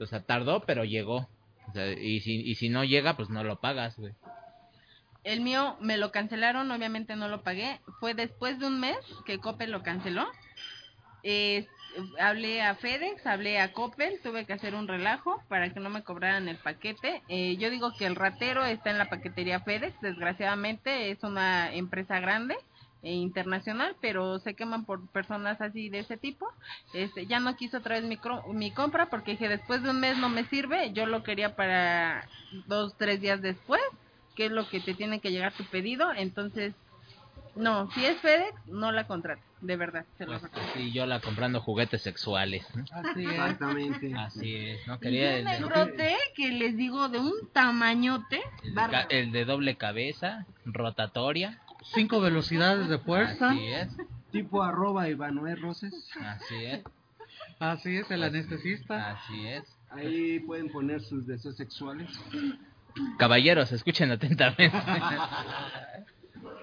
[0.00, 1.28] O sea, tardó, pero llegó.
[2.00, 4.12] Y si, y si no llega, pues no lo pagas, güey.
[5.24, 7.80] El mío me lo cancelaron, obviamente no lo pagué.
[7.98, 10.26] Fue después de un mes que Coppel lo canceló.
[11.24, 11.66] Eh,
[12.20, 16.04] hablé a FedEx, hablé a Coppel, tuve que hacer un relajo para que no me
[16.04, 17.22] cobraran el paquete.
[17.28, 22.20] Eh, yo digo que el ratero está en la paquetería FedEx, desgraciadamente es una empresa
[22.20, 22.56] grande
[23.12, 26.46] internacional, pero se queman por personas así de ese tipo.
[26.92, 30.00] Este, ya no quiso otra vez mi, cro- mi compra porque dije después de un
[30.00, 32.28] mes no me sirve, yo lo quería para
[32.66, 33.80] dos, tres días después
[34.34, 36.12] qué es lo que te tiene que llegar tu pedido.
[36.12, 36.74] Entonces,
[37.54, 41.20] no, si es FedEx, no la contrates, de verdad, se lo Pues, y yo la
[41.20, 42.66] comprando juguetes sexuales.
[42.74, 42.84] ¿no?
[42.92, 43.30] Así es.
[43.30, 44.12] Exactamente.
[44.14, 45.00] Así es, ¿no?
[45.00, 45.44] Quería el
[46.34, 48.42] que les digo de un tamañote.
[48.62, 51.62] el de el de doble cabeza, rotatoria.
[51.94, 53.50] Cinco velocidades de fuerza.
[53.50, 53.88] Así es,
[54.32, 55.94] Tipo arroba Ivanoel Roses.
[56.20, 56.82] así es,
[57.58, 59.12] Así es, el anestesista.
[59.12, 59.64] así es.
[59.90, 62.10] Ahí pueden poner sus deseos sexuales.
[63.18, 64.72] Caballeros, escuchen atentamente.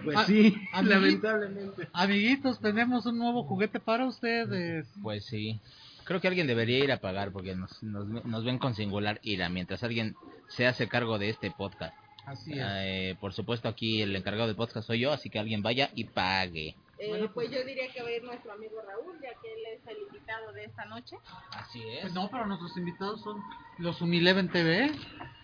[0.03, 0.53] Pues Ah, sí,
[0.83, 1.87] lamentablemente.
[1.93, 4.85] Amiguitos, tenemos un nuevo juguete para ustedes.
[5.01, 5.61] Pues sí.
[6.03, 9.47] Creo que alguien debería ir a pagar porque nos, nos, nos ven con singular ira
[9.47, 10.15] mientras alguien
[10.49, 11.95] se hace cargo de este podcast.
[12.25, 12.59] Así es.
[12.61, 16.05] Eh, por supuesto aquí el encargado del podcast soy yo, así que alguien vaya y
[16.05, 16.75] pague.
[16.99, 19.51] Eh, Bueno, pues pues- yo diría que va a ir nuestro amigo Raúl, ya que
[19.51, 21.17] él es el invitado de esta noche.
[21.51, 22.01] Así es.
[22.01, 23.41] Pues no, pero nuestros invitados son
[23.79, 24.91] los Unileven TV.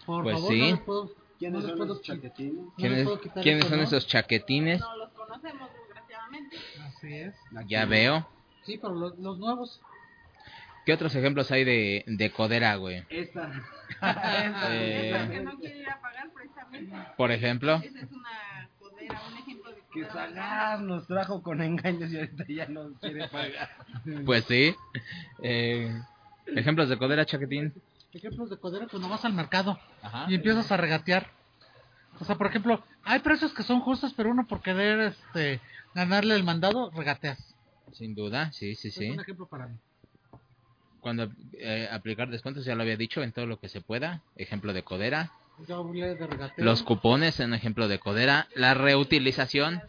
[0.05, 0.59] Por Pues favor, sí.
[0.59, 2.53] no les puedo, ¿Quiénes no son puedo esos qui- chaquetines?
[2.55, 3.83] no les ¿Quiénes, puedo quitar quiénes eso, son ¿no?
[3.83, 4.79] esos chaquetines?
[4.79, 6.57] No los conocemos, desgraciadamente.
[6.81, 7.35] Así es.
[7.67, 8.27] Ya veo.
[8.63, 9.81] Sí, pero los, los nuevos.
[10.85, 13.03] ¿Qué otros ejemplos hay de, de codera, güey?
[13.09, 13.51] Esta.
[14.01, 16.95] Eh, Es que no quiere ir a pagar precisamente.
[17.17, 20.13] Por ejemplo, Esa es una codera, un ejemplo de Que codera.
[20.13, 23.69] Sagar nos trajo con engaños y ahorita ya no quiere pagar.
[24.25, 24.75] pues sí.
[25.41, 26.01] Eh,
[26.47, 27.73] ejemplos de codera, chaquetín.
[28.13, 30.25] Ejemplos de codera cuando vas al mercado Ajá.
[30.29, 31.27] y empiezas a regatear.
[32.19, 35.61] O sea, por ejemplo, hay precios que son justos, pero uno por querer este
[35.93, 37.55] ganarle el mandado, regateas.
[37.93, 39.09] Sin duda, sí, sí, Es sí.
[39.09, 39.77] un ejemplo para mí.
[40.99, 44.21] Cuando eh, aplicar descuentos, ya lo había dicho, en todo lo que se pueda.
[44.35, 45.31] Ejemplo de codera.
[46.57, 48.47] Los cupones, un ejemplo de codera.
[48.55, 49.75] La reutilización.
[49.75, 49.81] En.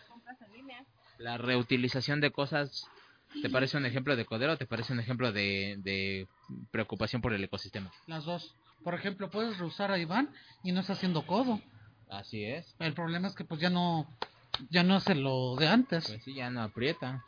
[1.18, 2.86] La reutilización de cosas.
[3.42, 6.26] ¿Te parece un ejemplo de codera o te parece un ejemplo de, de
[6.72, 7.92] preocupación por el ecosistema?
[8.08, 8.56] Las dos.
[8.82, 10.30] Por ejemplo, puedes reusar a Iván
[10.64, 11.60] y no está haciendo codo.
[12.08, 12.74] Así es.
[12.80, 14.08] El problema es que pues ya no
[14.68, 16.08] ya no hace lo de antes.
[16.08, 17.24] Pues sí, ya no aprieta.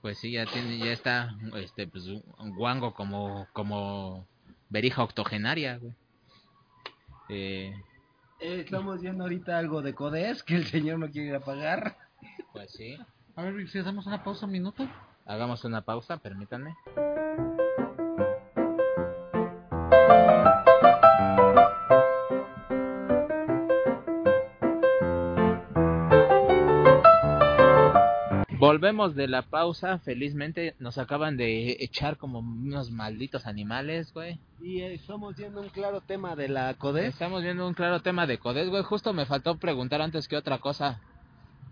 [0.00, 4.26] Pues sí, ya tiene, ya está, este, pues, un guango como, como
[4.70, 5.94] verija octogenaria, güey.
[7.28, 7.74] Eh,
[8.40, 11.98] Eh, estamos viendo ahorita algo de Codes que el señor no quiere ir a pagar.
[12.52, 12.98] pues sí.
[13.36, 14.88] A ver, si hacemos una pausa un minuto.
[15.26, 16.74] Hagamos una pausa, permítanme.
[28.80, 34.40] Volvemos de la pausa, felizmente nos acaban de echar como unos malditos animales, güey.
[34.58, 37.12] Y eh, estamos viendo un claro tema de la Codes.
[37.12, 38.82] Estamos viendo un claro tema de Codes, güey.
[38.82, 41.02] Justo me faltó preguntar antes que otra cosa.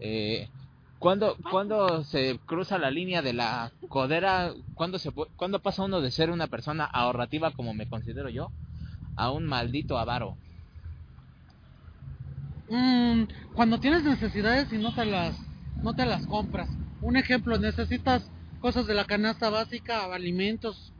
[0.00, 0.50] Eh,
[0.98, 4.52] ¿cuándo, ¿Cuándo se cruza la línea de la codera?
[4.74, 8.50] ¿Cuándo, se, ¿Cuándo pasa uno de ser una persona ahorrativa, como me considero yo,
[9.16, 10.36] a un maldito avaro?
[12.68, 13.22] Mm,
[13.54, 15.40] cuando tienes necesidades y no te las
[15.82, 16.68] no te las compras.
[17.00, 20.92] Un ejemplo, necesitas cosas de la canasta básica, alimentos,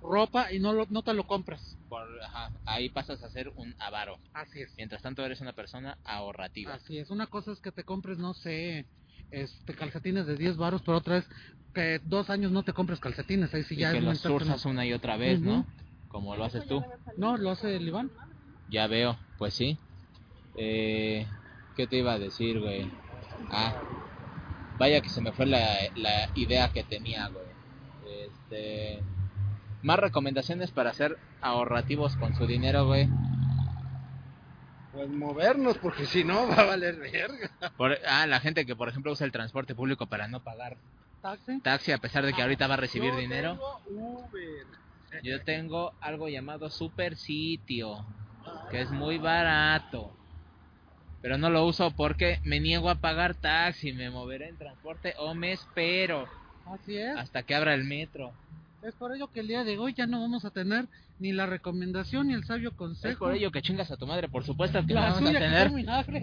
[0.00, 1.78] ropa y no lo, no te lo compras.
[1.88, 4.18] Por, ajá, ahí pasas a ser un avaro.
[4.32, 4.72] Así es.
[4.76, 6.74] Mientras tanto eres una persona ahorrativa.
[6.74, 7.10] Así es.
[7.10, 8.86] Una cosa es que te compres, no sé,
[9.30, 11.28] este calcetines de 10 varos, pero otra es
[11.74, 13.52] que dos años no te compres calcetines.
[13.54, 14.24] Ahí sí y ya que los
[14.64, 15.66] una y otra vez, ¿no?
[16.08, 16.82] Como lo haces tú.
[17.16, 18.10] No, lo hace el Iván.
[18.68, 19.78] Ya veo, pues sí.
[20.54, 21.26] Eh,
[21.74, 22.90] ¿Qué te iba a decir, güey?
[23.50, 23.80] Ah,
[24.78, 25.60] vaya que se me fue la,
[25.96, 27.46] la idea que tenía, güey.
[28.26, 29.02] Este,
[29.82, 33.08] más recomendaciones para ser ahorrativos con su dinero, güey.
[34.92, 37.50] Pues movernos, porque si no va a valer verga.
[37.76, 40.76] Por, ah, la gente que, por ejemplo, usa el transporte público para no pagar
[41.22, 41.60] Taxi.
[41.60, 43.80] taxi a pesar de que ahorita va a recibir Yo dinero.
[43.84, 44.66] tengo Uber.
[45.22, 48.04] Yo tengo algo llamado Super Sitio,
[48.70, 50.12] que es muy barato.
[51.20, 55.34] Pero no lo uso porque me niego a pagar taxi, me moveré en transporte o
[55.34, 56.28] me espero
[56.66, 57.16] Así es.
[57.16, 58.32] hasta que abra el metro.
[58.82, 60.86] Es por ello que el día de hoy ya no vamos a tener
[61.18, 63.10] ni la recomendación ni el sabio consejo.
[63.10, 65.72] Es por ello que chingas a tu madre, por supuesto que La vamos a tener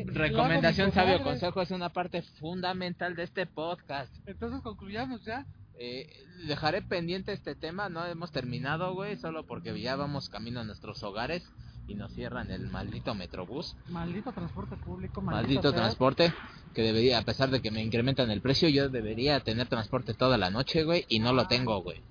[0.07, 4.13] recomendación sabio consejo, es una parte fundamental de este podcast.
[4.25, 5.45] Entonces concluyamos ya.
[5.77, 6.07] Eh,
[6.47, 11.03] dejaré pendiente este tema, no hemos terminado, güey, solo porque ya vamos camino a nuestros
[11.03, 11.45] hogares
[11.87, 13.75] y nos cierran el maldito metrobús.
[13.89, 15.73] Maldito transporte público, maldito sea.
[15.73, 16.33] transporte
[16.73, 20.37] que debería, a pesar de que me incrementan el precio, yo debería tener transporte toda
[20.37, 22.01] la noche, güey, y no lo tengo, güey.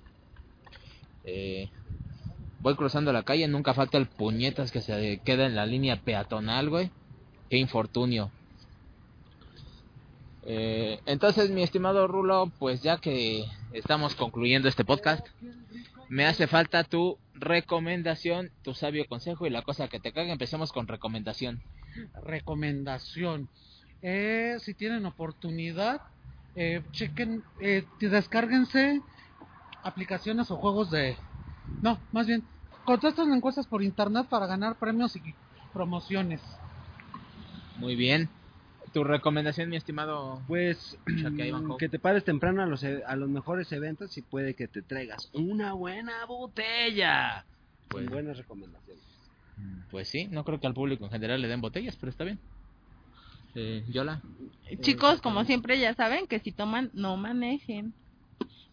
[1.23, 1.69] Eh,
[2.61, 6.69] voy cruzando la calle, nunca falta el puñetas que se queda en la línea peatonal,
[6.69, 6.91] güey.
[7.49, 8.31] Qué infortunio.
[10.47, 15.27] Eh, entonces, mi estimado Rulo, pues ya que estamos concluyendo este podcast,
[16.09, 20.31] me hace falta tu recomendación, tu sabio consejo y la cosa que te caga.
[20.31, 21.61] Empecemos con recomendación.
[22.23, 23.49] Recomendación.
[24.01, 26.01] Eh, si tienen oportunidad,
[26.55, 29.01] eh, chequen, eh, descárguense
[29.83, 31.15] aplicaciones o juegos de...
[31.81, 32.43] No, más bien,
[32.85, 35.21] contesten encuestas por internet para ganar premios y
[35.73, 36.41] promociones.
[37.77, 38.29] Muy bien.
[38.95, 40.41] Tu recomendación, mi estimado.
[40.47, 41.77] Pues Ivanhoe.
[41.77, 44.81] que te pares temprano a los, e- a los mejores eventos y puede que te
[44.81, 47.43] traigas una buena botella.
[47.89, 49.03] Pues- buenas recomendaciones.
[49.91, 52.39] Pues sí, no creo que al público en general le den botellas, pero está bien.
[53.53, 54.21] Eh, Yola.
[54.79, 57.93] Chicos, como siempre ya saben que si toman, no manejen.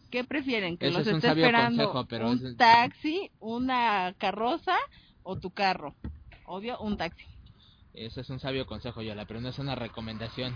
[0.09, 0.77] ¿Qué prefieren?
[0.77, 4.77] ¿Que los es esté esperando consejo, pero un taxi, una carroza
[5.23, 5.95] o tu carro?
[6.45, 7.25] Obvio, un taxi.
[7.93, 10.53] Ese es un sabio consejo, Yola, pero no es una recomendación.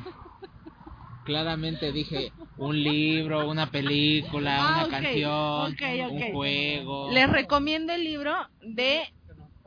[1.24, 5.76] Claramente dije un libro, una película, Ah, una canción,
[6.12, 7.12] un juego.
[7.12, 9.02] Les recomiendo el libro de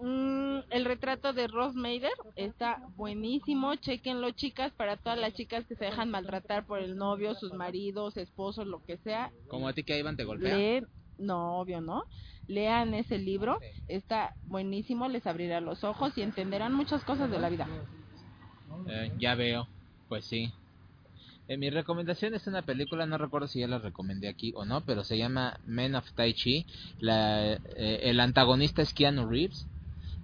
[0.01, 2.13] mm, El retrato de Ross Mader.
[2.35, 3.75] Está buenísimo.
[3.77, 8.17] Chequenlo, chicas, para todas las chicas que se dejan maltratar por el novio, sus maridos,
[8.17, 9.31] esposos, lo que sea.
[9.49, 10.83] Como a ti que Iván te golpea.
[11.19, 12.05] No, obvio, ¿no?
[12.51, 13.61] Lean ese libro.
[13.89, 15.09] Está buenísimo.
[15.09, 17.69] Les abrirá los ojos y entenderán muchas cosas de la vida.
[18.89, 19.69] Eh, ya veo,
[20.09, 20.53] pues sí.
[21.49, 24.83] Eh, mi recomendación es una película, no recuerdo si ya la recomendé aquí o no,
[24.83, 26.67] pero se llama Men of Tai Chi.
[26.99, 29.67] La, eh, el antagonista es Keanu Reeves.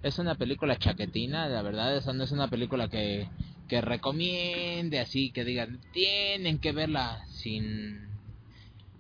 [0.03, 3.29] Es una película chaquetina, la verdad, esa no es una película que,
[3.69, 8.07] que recomiende así, que digan, tienen que verla sin,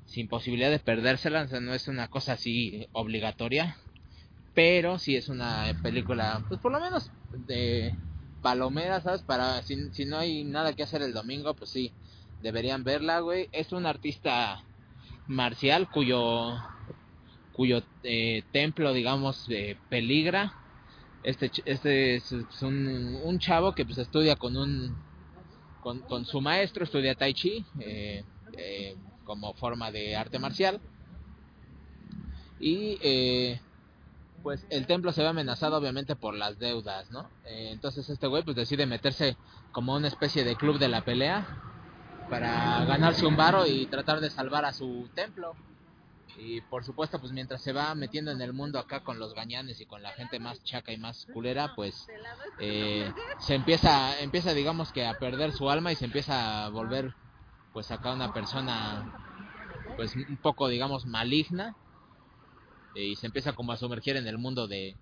[0.06, 3.76] sin posibilidad de perdérsela, o sea, no es una cosa así obligatoria,
[4.54, 7.94] pero sí es una película, pues por lo menos de
[8.42, 9.22] palomera, ¿sabes?
[9.22, 11.92] Para si, si no hay nada que hacer el domingo, pues sí,
[12.42, 13.48] deberían verla, güey.
[13.52, 14.62] Es un artista
[15.26, 16.54] marcial cuyo
[17.52, 20.54] cuyo eh, templo, digamos, eh, peligra.
[21.22, 24.94] Este este es, es un, un chavo que pues estudia con un
[25.82, 28.24] con, con su maestro, estudia tai chi eh,
[28.56, 28.94] eh,
[29.26, 30.80] como forma de arte marcial.
[32.58, 33.60] Y eh,
[34.42, 37.28] pues el templo se ve amenazado obviamente por las deudas, ¿no?
[37.44, 39.36] Eh, entonces este güey pues decide meterse
[39.72, 41.46] como una especie de club de la pelea
[42.30, 45.54] para ganarse un varo y tratar de salvar a su templo.
[46.38, 49.80] Y por supuesto, pues mientras se va metiendo en el mundo acá con los gañanes
[49.80, 52.06] y con la gente más chaca y más culera, pues
[52.60, 57.14] eh, se empieza, empieza digamos que a perder su alma y se empieza a volver
[57.76, 59.04] pues acá una persona
[59.98, 61.76] pues un poco digamos maligna
[62.94, 64.96] eh, y se empieza como a sumergir en el mundo de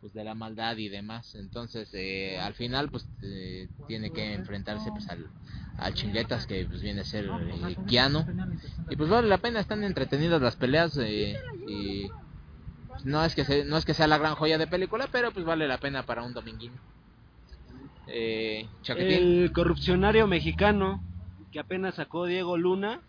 [0.00, 1.36] pues de la maldad y demás.
[1.36, 7.02] Entonces eh, al final pues eh, tiene que enfrentarse pues al, chinguetas que pues viene
[7.02, 8.26] a ser eh, Keanu.
[8.90, 11.36] Y pues vale la pena están entretenidas las peleas eh,
[11.68, 12.08] y
[12.88, 15.46] pues, no es que no es que sea la gran joya de película pero pues
[15.46, 16.72] vale la pena para un dominguín.
[18.08, 21.00] El corrupcionario mexicano
[21.52, 23.00] que apenas sacó Diego Luna.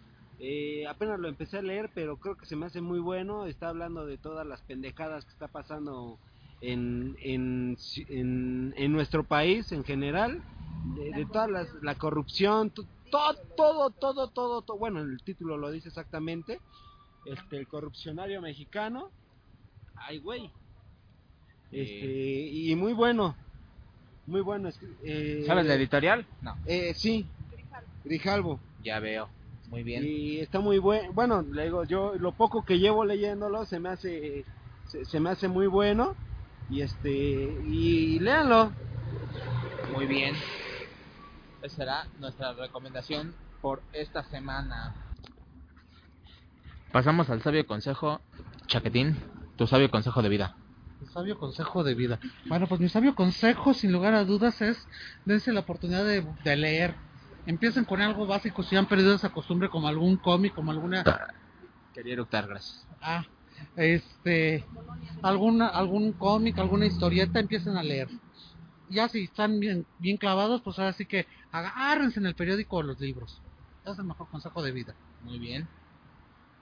[0.41, 3.45] eh, apenas lo empecé a leer, pero creo que se me hace muy bueno.
[3.45, 6.17] Está hablando de todas las pendejadas que está pasando
[6.61, 7.75] en, en,
[8.07, 10.41] en, en nuestro país en general.
[10.95, 14.77] De, de toda las- la corrupción, to- todo, todo, todo, todo, todo.
[14.77, 16.61] Bueno, el título lo dice exactamente.
[17.25, 19.09] Este, el corrupcionario mexicano.
[19.95, 20.49] Ay, güey.
[21.71, 23.35] Este, y muy bueno.
[24.25, 24.69] Muy bueno.
[24.69, 26.25] es- eh, ¿sabes la editorial?
[26.41, 27.25] no eh, sí,
[28.03, 28.59] Grijalvo.
[28.83, 29.29] ya veo
[29.69, 31.11] muy bien Y está muy bueno.
[31.13, 34.45] Bueno, le digo, yo lo poco que llevo leyéndolo se me hace
[34.87, 36.15] se, se me hace muy bueno
[36.69, 38.71] y este y léanlo.
[39.93, 40.35] Muy bien.
[41.61, 44.95] Esa será nuestra recomendación por esta semana.
[46.91, 48.21] Pasamos al sabio consejo,
[48.67, 49.17] Chaquetín,
[49.57, 50.55] tu sabio consejo de vida.
[51.01, 52.19] Mi sabio consejo de vida.
[52.47, 54.87] Bueno, pues mi sabio consejo, sin lugar a dudas, es
[55.25, 56.95] dense la oportunidad de, de leer.
[57.45, 61.03] Empiecen con algo básico, si han perdido esa costumbre, como algún cómic, como alguna
[61.93, 62.85] Quería eructar, gracias.
[63.01, 63.25] Ah,
[63.75, 64.65] este,
[65.21, 68.07] alguna, algún cómic, alguna historieta, empiecen a leer.
[68.89, 72.83] Ya si están bien, bien clavados, pues ahora sí que agárrense en el periódico o
[72.83, 73.41] los libros.
[73.83, 74.95] Ese es el mejor consejo de vida.
[75.21, 75.67] Muy bien.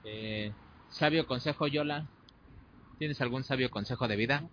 [0.03, 0.53] Eh,
[0.89, 2.07] sabio consejo, Yola.
[2.97, 4.49] ¿Tienes algún sabio consejo de vida?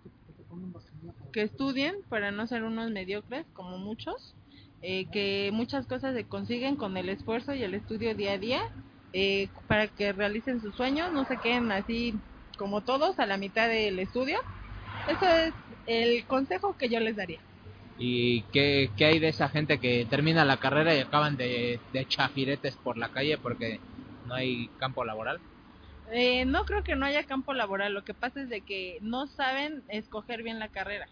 [1.33, 4.35] que estudien para no ser unos mediocres como muchos,
[4.81, 8.61] eh, que muchas cosas se consiguen con el esfuerzo y el estudio día a día,
[9.13, 12.15] eh, para que realicen sus sueños, no se queden así
[12.57, 14.37] como todos a la mitad del estudio.
[15.07, 15.53] Eso es
[15.85, 17.39] el consejo que yo les daría.
[17.97, 22.05] ¿Y qué, qué hay de esa gente que termina la carrera y acaban de, de
[22.05, 23.79] chafiretes por la calle porque
[24.25, 25.39] no hay campo laboral?
[26.11, 29.27] Eh, no creo que no haya campo laboral, lo que pasa es de que no
[29.27, 31.07] saben escoger bien la carrera.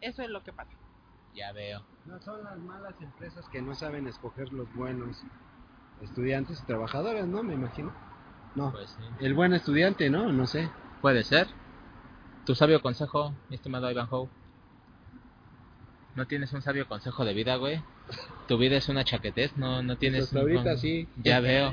[0.00, 0.70] Eso es lo que pasa.
[1.34, 1.82] Ya veo.
[2.08, 5.22] No son las malas empresas que no saben escoger los buenos
[6.00, 7.42] estudiantes y trabajadores, ¿no?
[7.42, 7.92] Me imagino.
[8.54, 9.02] No, Pues sí.
[9.20, 10.32] el buen estudiante, ¿no?
[10.32, 10.70] No sé.
[11.02, 11.48] Puede ser.
[12.46, 14.30] Tu sabio consejo, mi estimado Ivan Howe.
[16.14, 17.82] ¿No tienes un sabio consejo de vida, güey?
[18.48, 20.24] Tu vida es una chaquetez, no, no tienes...
[20.24, 21.08] Hasta un- ahorita sí.
[21.16, 21.72] Ya veo.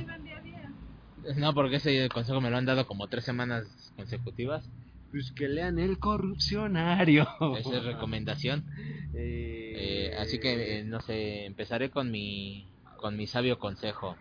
[1.37, 3.65] No, porque ese consejo me lo han dado como tres semanas
[3.95, 4.69] consecutivas.
[5.11, 7.25] Pues que lean el corrupcionario.
[7.57, 8.65] Esa es recomendación.
[9.17, 12.65] Eh, Eh, así que, eh, no sé, empezaré con mi,
[12.97, 14.17] con mi sabio consejo.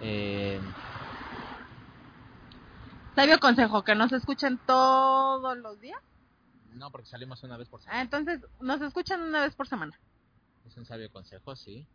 [0.00, 0.60] Eh,
[3.14, 5.98] Sabio consejo, que nos escuchen todos los días.
[6.76, 8.02] no, porque salimos una vez por Ah, semana.
[8.02, 9.92] entonces nos escuchan una vez por semana.
[10.66, 11.86] Es un sabio consejo, sí.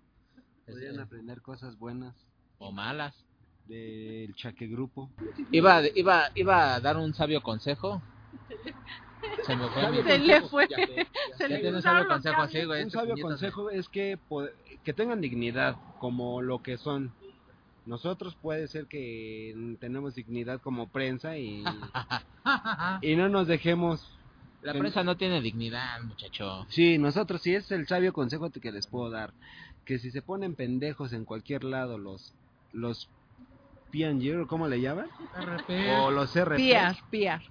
[0.66, 2.16] Podrían Ese- aprender cosas buenas
[2.60, 3.26] o malas.
[3.66, 5.12] del chaque grupo.
[5.52, 8.02] Iba, iba, iba a dar un sabio consejo.
[9.46, 10.04] Se me fue.
[10.04, 10.68] Se le fue.
[10.70, 11.06] Ya, ya
[11.38, 12.84] Se le Ya tiene un sabio consejo así, güey.
[12.84, 14.18] Un sabio consejo es que,
[14.84, 17.12] que tengan dignidad como lo que son.
[17.86, 21.64] Nosotros puede ser que tenemos dignidad como prensa y,
[23.02, 24.16] y no nos dejemos...
[24.62, 26.66] La prensa no tiene dignidad, muchacho.
[26.70, 29.34] Sí, nosotros sí es el sabio consejo que les puedo dar.
[29.86, 32.34] Que si se ponen pendejos en cualquier lado los
[32.74, 33.10] los
[33.92, 35.08] PNG, ¿cómo le llaman?
[35.36, 36.00] RP.
[36.02, 36.60] O los RP,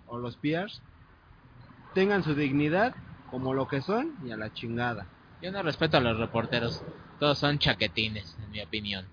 [0.07, 0.81] o los PRs,
[1.99, 2.95] tengan su dignidad
[3.29, 5.09] como lo que son y a la chingada.
[5.43, 6.81] Yo no respeto a los reporteros.
[7.19, 9.05] Todos son chaquetines, en mi opinión.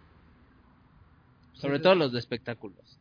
[1.53, 2.99] Sobre todo los de espectáculos.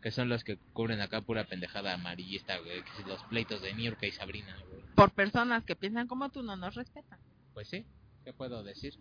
[0.00, 2.82] Que son los que cubren acá pura pendejada amarillista, güey.
[2.82, 4.80] Que los pleitos de Niurka y Sabrina, güey.
[4.94, 7.18] Por personas que piensan como tú no nos respetan.
[7.52, 7.84] Pues sí,
[8.24, 8.94] ¿qué puedo decir?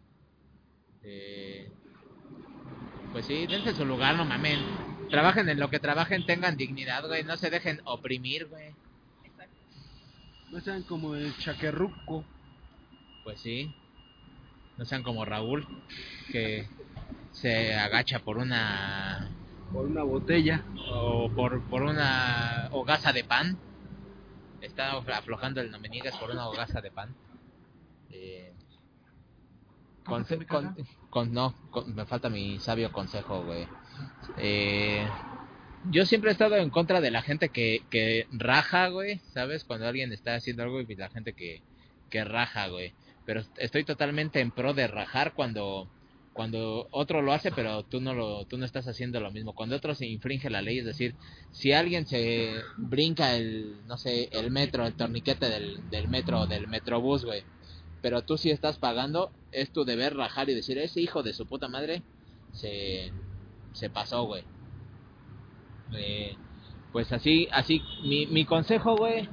[1.01, 1.71] Eh,
[3.13, 4.59] pues sí, dense su lugar, no mamen.
[5.09, 7.23] Trabajen en lo que trabajen, tengan dignidad, güey.
[7.23, 8.75] No se dejen oprimir, güey.
[10.51, 12.23] No sean como el chaquerruco.
[13.23, 13.71] Pues sí.
[14.77, 15.67] No sean como Raúl,
[16.31, 16.67] que
[17.33, 19.29] se agacha por una
[19.71, 20.63] Por una botella.
[20.91, 23.57] o por, por una hogaza de pan.
[24.61, 27.13] Está aflojando el no me niegues por una hogaza de pan.
[28.09, 28.53] Eh,
[30.05, 30.75] ¿Cómo se me con,
[31.09, 33.67] con- no, con- me falta mi sabio consejo, güey.
[34.37, 35.07] Eh,
[35.85, 39.63] yo siempre he estado en contra de la gente que, que raja, güey, ¿sabes?
[39.63, 41.61] Cuando alguien está haciendo algo y la gente que,
[42.09, 42.93] que raja, güey.
[43.25, 45.89] Pero estoy totalmente en pro de rajar cuando
[46.33, 49.75] cuando otro lo hace pero tú no lo tú no estás haciendo lo mismo cuando
[49.75, 51.15] otro se infringe la ley es decir
[51.51, 56.67] si alguien se brinca el no sé el metro el torniquete del, del metro del
[56.67, 57.43] metrobús güey
[58.01, 61.45] pero tú sí estás pagando es tu deber rajar y decir ese hijo de su
[61.45, 62.03] puta madre
[62.53, 63.11] se
[63.73, 64.45] se pasó güey
[65.93, 66.35] Eh,
[66.91, 69.27] pues así así mi, mi consejo güey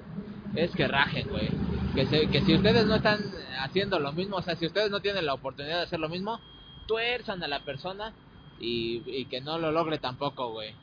[0.55, 1.49] es que rajen güey
[1.95, 3.21] que se, que si ustedes no están
[3.61, 6.41] haciendo lo mismo o sea si ustedes no tienen la oportunidad de hacer lo mismo
[6.87, 8.15] tuerzan a la persona
[8.61, 10.75] y, y que no lo logre tampoco, güey.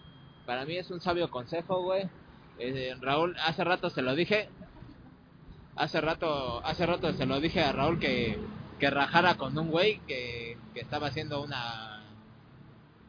[0.46, 2.10] Para mí es un sabio consejo, güey.
[2.60, 4.50] Eh, Raúl, hace rato se lo dije.
[5.76, 8.38] Hace rato, hace rato se lo dije a Raúl que,
[8.80, 11.93] que rajara con un güey que, que estaba haciendo una...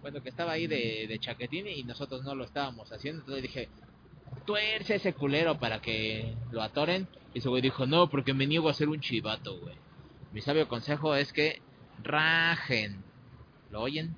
[0.05, 3.21] Bueno, que estaba ahí de, de chaquetín y nosotros no lo estábamos haciendo.
[3.21, 3.71] Entonces dije,
[4.45, 7.09] tuerce ese culero para que lo atoren.
[7.33, 9.75] Y ese güey dijo, no, porque me niego a ser un chivato, güey.
[10.31, 11.63] Mi sabio consejo es que
[12.03, 13.03] rajen.
[13.71, 14.15] ¿Lo oyen?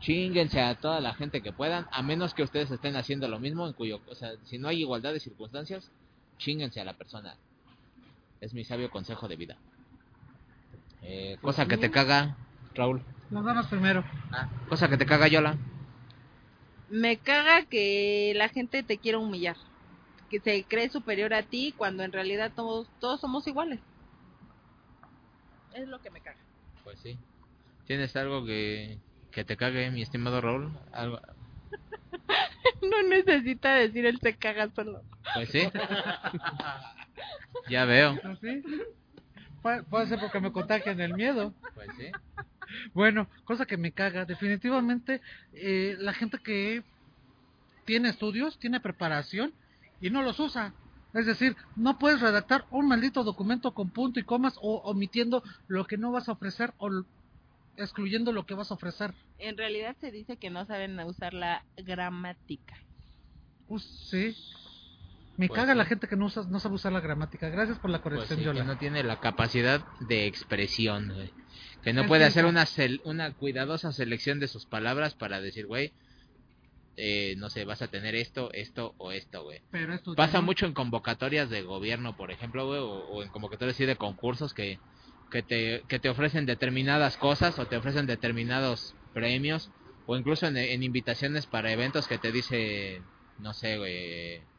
[0.00, 3.66] Chinguense a toda la gente que puedan, a menos que ustedes estén haciendo lo mismo,
[3.66, 5.90] en cuyo, o sea, si no hay igualdad de circunstancias,
[6.38, 7.36] chinguense a la persona.
[8.40, 9.58] Es mi sabio consejo de vida.
[11.02, 12.38] Eh, cosa que te caga,
[12.74, 13.02] Raúl.
[13.30, 14.04] Las damas primero.
[14.32, 15.56] Ah, cosa que te caga, Yola.
[16.88, 19.56] Me caga que la gente te quiera humillar.
[20.28, 23.80] Que se cree superior a ti cuando en realidad todos, todos somos iguales.
[25.74, 26.38] Es lo que me caga.
[26.84, 27.18] Pues sí.
[27.86, 28.98] ¿Tienes algo que,
[29.30, 30.72] que te cague, mi estimado Raúl?
[30.92, 31.20] Algo,
[32.82, 35.02] No necesita decir él se caga solo.
[35.34, 35.68] pues sí.
[37.68, 38.16] ya veo.
[38.24, 38.62] ¿Así?
[39.62, 41.52] Puede, puede ser porque me contagian el miedo.
[41.74, 42.10] Pues sí.
[42.92, 45.20] Bueno, cosa que me caga, definitivamente
[45.52, 46.82] eh, la gente que
[47.84, 49.52] tiene estudios, tiene preparación
[50.00, 50.74] y no los usa.
[51.12, 55.84] Es decir, no puedes redactar un maldito documento con punto y comas o omitiendo lo
[55.86, 56.88] que no vas a ofrecer o
[57.76, 59.12] excluyendo lo que vas a ofrecer.
[59.38, 62.76] En realidad se dice que no saben usar la gramática.
[63.66, 64.36] Pues sí.
[65.40, 67.48] Me Pues caga la gente que no, usa, no sabe usar la gramática.
[67.48, 71.32] Gracias por la Pues corrección, que no tiene la capacidad de expresión, güey.
[71.82, 75.94] Que no Es puede hacer una, cuidadosa selección de sus palabras para decir, güey,
[76.98, 79.62] eh, no sé, vas a tener esto, esto o esto, güey.
[79.70, 83.78] Pero esto Pasa mucho en convocatorias de gobierno, por ejemplo, güey, o, o en convocatorias
[83.78, 84.78] de concursos que,
[85.30, 89.70] que, te, que te ofrecen determinadas cosas o te ofrecen determinados premios
[90.04, 93.00] o incluso en, en invitaciones para eventos que te dice,
[93.38, 94.49] no sé, güey,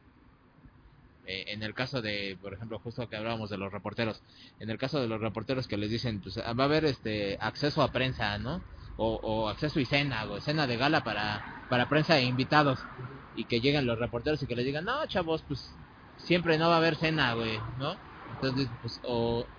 [1.32, 4.24] eh, en el caso de, por ejemplo, justo que hablábamos de los reporteros,
[4.60, 7.82] en el caso de los reporteros que les dicen, pues va a haber este acceso
[7.82, 8.64] a prensa, ¿no?
[8.96, 12.88] O, o acceso y cena, o cena de gala para, para prensa e invitados.
[13.34, 15.80] Y que lleguen los reporteros y que les digan, no, chavos, pues
[16.18, 18.00] siempre no va a haber cena, güey, ¿no?
[18.28, 19.50] Entonces, pues, o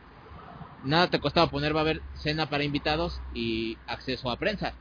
[0.83, 4.79] nada te costaba poner va a haber cena para invitados y acceso a prensa,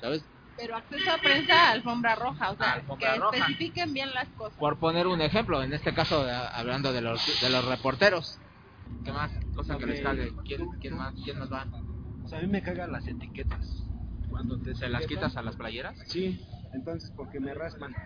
[0.00, 0.33] ¿sabes?
[0.56, 2.50] Pero acceso a prensa, alfombra roja.
[2.52, 3.36] O sea, Alfombra que roja.
[3.38, 4.56] especifiquen bien las cosas.
[4.58, 6.20] Por poner un ejemplo, en este caso
[6.52, 8.40] hablando de los, de los reporteros.
[9.04, 9.32] ¿Qué más?
[9.54, 10.32] Cosa que les cague.
[10.44, 11.14] ¿Quién, quién más?
[11.24, 11.68] ¿Quién más va?
[12.22, 13.84] O sea, a mí me cagan las etiquetas.
[14.30, 15.98] Cuando te ¿Se las quitas a las playeras?
[16.06, 16.40] Sí,
[16.72, 17.94] entonces porque me raspan.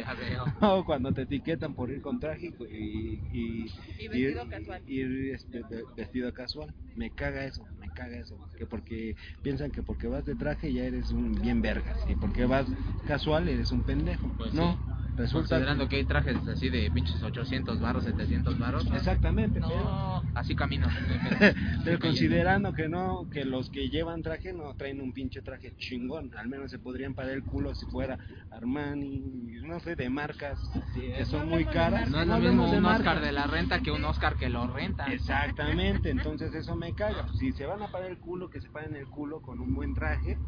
[0.00, 0.44] Ya veo.
[0.60, 3.66] O cuando te etiquetan por ir con traje y, y,
[3.98, 4.82] Y vestido ir- casual.
[4.86, 6.74] ir, este, ve- vestido casual.
[6.96, 8.36] Me caga eso, me caga eso.
[8.58, 11.98] Que porque piensan que porque vas de traje ya eres un bien vergas.
[12.08, 12.66] Y porque vas
[13.06, 14.28] casual eres un pendejo.
[14.36, 14.78] Pues no,
[15.16, 18.86] resulta Considerando que hay trajes así de pinches 800 baros, 700 baros.
[18.94, 19.60] Exactamente.
[19.60, 20.88] No, así camino.
[21.84, 26.30] Pero considerando que no, que los que llevan traje no traen un pinche traje chingón,
[26.36, 28.18] al menos se podrían parar el culo si fuera
[28.50, 30.58] Armani, no sé, de marcas
[30.94, 32.10] que son muy caras.
[32.10, 32.84] No es lo mismo un.
[32.84, 35.06] Oscar de la renta que un Oscar que lo renta.
[35.06, 37.26] Exactamente, entonces eso me caga.
[37.26, 39.74] Pues, si se van a parar el culo, que se paren el culo con un
[39.74, 40.38] buen traje,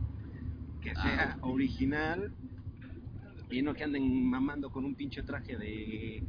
[0.80, 2.32] que sea original
[3.50, 6.22] y no que anden mamando con un pinche traje de,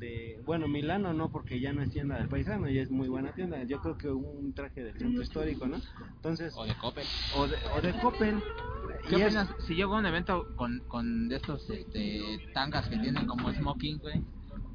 [0.00, 3.32] de bueno, Milano no, porque ya no es tienda del paisano, ya es muy buena
[3.32, 3.62] tienda.
[3.64, 5.80] Yo creo que un traje del centro histórico, ¿no?
[6.16, 7.06] Entonces, O de Coppel.
[7.36, 8.42] o de, o de Coppel.
[9.08, 12.98] ¿Qué Y es- si llego a un evento con, con de estos este, tangas que
[12.98, 14.22] tienen como smoking, güey?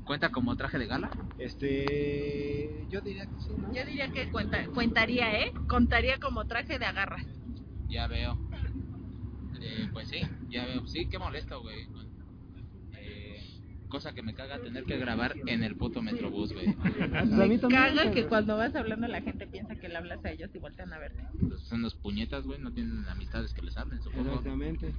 [0.06, 1.10] ¿Cuenta como traje de gala?
[1.38, 3.74] Este, yo diría que sí, ¿no?
[3.74, 5.52] Yo diría que cuenta, cuentaría, ¿eh?
[5.68, 7.18] Contaría como traje de agarra.
[7.88, 8.38] Ya veo.
[9.70, 10.88] Eh, pues sí, ya veo.
[10.88, 11.78] Sí, qué molesto, güey.
[12.98, 13.40] Eh,
[13.88, 16.66] cosa que me caga tener que grabar en el puto metrobús, güey.
[17.30, 20.60] Me caga que cuando vas hablando la gente piensa que le hablas a ellos y
[20.60, 21.24] voltean a verte.
[21.48, 22.60] Pues son los puñetas, güey.
[22.60, 24.30] No tienen amistades que les hablen, supongo.
[24.30, 24.96] Exactamente.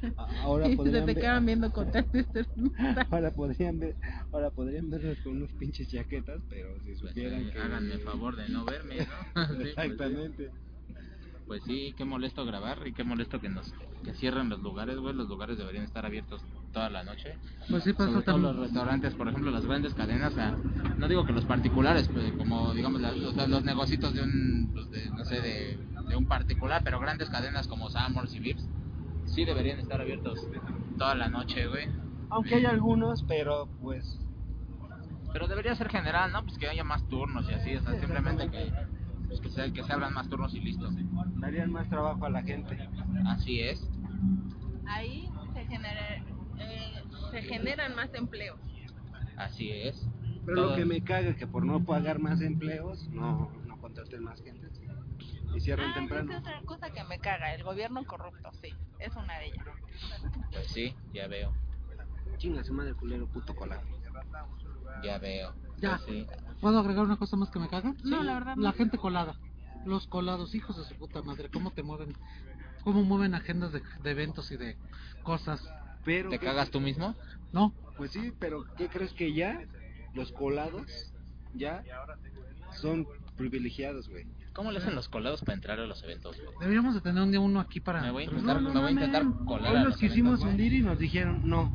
[0.16, 1.90] Ahora Y se podrían te quedan viendo con
[3.10, 3.96] Ahora podrían ver,
[4.32, 8.36] ahora podrían vernos con unos pinches chaquetas, pero si Pues, supieran eh, que háganme favor
[8.36, 9.46] de no verme, ¿no?
[9.46, 9.98] Sí, pues,
[10.36, 10.48] sí.
[11.48, 13.72] Pues sí, qué molesto grabar y qué molesto que nos
[14.04, 15.14] que cierren los lugares, güey.
[15.14, 17.38] Los lugares deberían estar abiertos toda la noche.
[17.70, 18.58] Pues sí, pasa todo los también.
[18.58, 20.56] restaurantes, por ejemplo, las grandes cadenas, o sea,
[20.98, 24.70] no digo que los particulares, pues, como digamos la- o sea, los negocios de un,
[24.74, 25.78] pues, de, no sé, de,
[26.08, 28.68] de un particular, pero grandes cadenas como Samors y Vips,
[29.24, 30.38] sí deberían estar abiertos
[30.98, 31.88] toda la noche, güey.
[32.30, 34.20] Aunque hay algunos, pero pues
[35.32, 36.42] Pero debería ser general, ¿no?
[36.44, 38.72] Pues que haya más turnos y así, o sea, simplemente que,
[39.28, 40.88] pues, que, se, que se abran más turnos y listo.
[41.36, 42.88] darían más trabajo a la gente.
[43.26, 43.88] Así es.
[44.86, 46.16] Ahí se, genera,
[46.58, 48.58] eh, se generan más empleos.
[49.36, 50.08] Así es.
[50.44, 53.78] Pero Todo- lo que me caga es que por no pagar más empleos, no, no
[53.80, 54.66] contraten más gente.
[55.54, 56.32] Y cierran Ah, esa temprano.
[56.32, 58.68] es otra cosa que me caga, el gobierno corrupto, sí,
[58.98, 59.66] es una de ellas.
[60.52, 61.52] Pues sí, ya veo,
[62.36, 63.82] Chinga su madre culero, puto cola.
[65.02, 65.52] ya veo.
[65.80, 65.98] Ya.
[66.06, 66.26] Sí.
[66.60, 67.94] ¿Puedo agregar una cosa más que me caga?
[68.04, 68.62] No, la verdad no.
[68.62, 69.36] La gente colada.
[69.86, 71.48] Los colados, hijos de su puta madre.
[71.50, 72.16] ¿Cómo te mueven?
[72.82, 74.76] ¿Cómo mueven agendas de, de eventos y de
[75.22, 75.62] cosas?
[76.04, 77.14] Pero ¿Te ¿qué- cagas tú mismo?
[77.52, 77.72] ¿No?
[77.96, 79.60] Pues sí, pero ¿qué crees que ya
[80.14, 81.12] los colados
[81.54, 81.82] ya
[82.80, 83.06] son
[83.36, 84.26] privilegiados, güey?
[84.52, 86.56] ¿Cómo le hacen los colados para entrar a los eventos, güey?
[86.60, 88.00] Deberíamos de tener un día uno aquí para...
[88.02, 89.08] Me voy a intentar, No, no me voy a mames.
[89.08, 91.72] intentar colar Hoy a los los quisimos eventos, hundir y nos dijeron, no,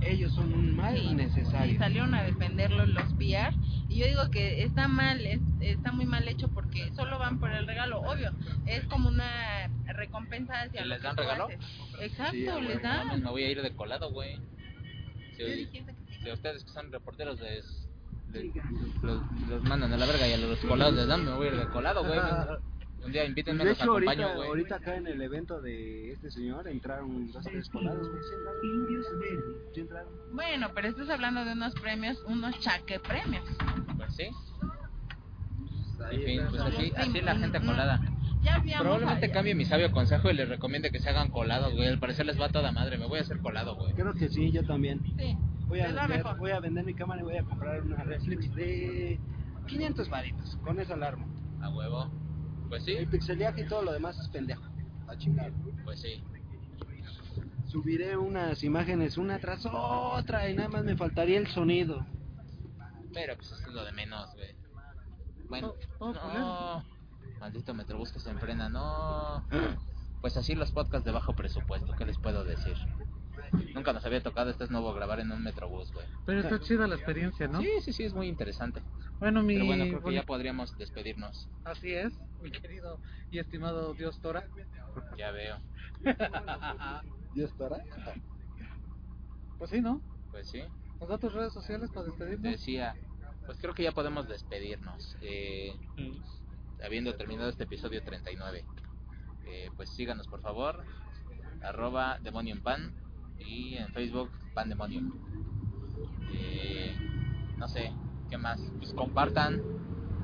[0.00, 1.78] ellos son un mal Sí, y innecesario.
[1.78, 3.52] salieron a defenderlo los PR
[3.88, 7.50] y yo digo que está mal, es- está muy mal hecho porque solo van por
[7.52, 8.32] el regalo, obvio,
[8.66, 11.44] es como una recompensa hacia ¿Y lo les que dan tú regalo?
[11.46, 11.60] haces.
[12.00, 13.22] Exacto, Sí, les dan.
[13.22, 14.38] Me voy a ir de colado, güey.
[15.36, 15.86] Si, sí.
[16.32, 17.88] ustedes que son reporteros les,
[18.32, 18.54] les-
[19.02, 21.50] los, los mandan a la verga y a los colados les dan, me voy a
[21.52, 22.18] ir de colado, güey.
[23.06, 24.48] Un día invítenme, de los hecho, acompaño, ahorita, güey.
[24.48, 28.22] ahorita acá en el evento de este señor entraron dos tres güey.
[28.22, 29.54] Sí entraron.
[29.74, 30.12] Sí entraron.
[30.32, 33.44] Bueno, pero estás hablando de unos premios, unos chaque premios.
[33.96, 34.24] Pues sí.
[36.04, 38.00] Ahí En fin, pues así, así la gente Mm, colada.
[38.42, 39.34] Ya Probablemente allá.
[39.34, 41.88] cambie mi sabio consejo y les recomiende que se hagan colados, güey.
[41.88, 42.96] Al parecer les va a toda madre.
[42.98, 43.92] Me voy a hacer colado, güey.
[43.94, 45.00] Creo que sí, yo también.
[45.18, 45.36] Sí,
[45.66, 46.38] Voy a, les va vender, mejor.
[46.38, 49.18] voy a vender mi cámara y voy a comprar una reflex de
[49.66, 50.56] 500 varitos.
[50.62, 51.26] Con esa alarma.
[51.60, 52.08] A huevo.
[52.68, 54.64] Pues sí, El pixelaje y todo lo demás es pendejo.
[55.08, 55.52] A chingar.
[55.84, 56.22] pues sí.
[57.66, 62.06] Subiré unas imágenes una tras otra y nada más me faltaría el sonido.
[63.12, 64.54] Pero pues esto es lo de menos, güey.
[65.48, 66.84] Bueno, Oh, oh, no.
[67.40, 69.44] Maldito Metrobús que se enfrena, no.
[70.20, 72.74] Pues así los podcasts de bajo presupuesto, ¿qué les puedo decir?
[73.74, 76.06] Nunca nos había tocado, este es nuevo grabar en un Metrobús, güey.
[76.24, 77.60] Pero está chida la experiencia, ¿no?
[77.60, 78.82] Sí, sí, sí, es muy interesante.
[79.18, 79.54] Bueno, mi...
[79.54, 81.48] Pero bueno, creo que bueno, ya podríamos despedirnos.
[81.64, 84.48] Así es, mi querido y estimado Dios Tora.
[85.16, 85.58] Ya veo.
[87.34, 87.82] ¿Ya estará?
[89.58, 90.00] Pues sí, ¿no?
[90.30, 90.62] Pues sí.
[91.00, 92.52] ¿Nos da tus redes sociales para despedirnos?
[92.52, 92.94] Decía,
[93.44, 95.16] pues creo que ya podemos despedirnos.
[95.20, 95.74] Eh,
[96.84, 98.64] habiendo terminado este episodio 39.
[99.46, 100.84] Eh, pues síganos por favor.
[101.62, 102.94] Arroba Demonium Pan.
[103.38, 105.12] Y en Facebook Pan Demonium.
[106.32, 106.94] Eh,
[107.56, 107.92] no sé,
[108.30, 108.60] ¿qué más?
[108.78, 109.62] Pues compartan.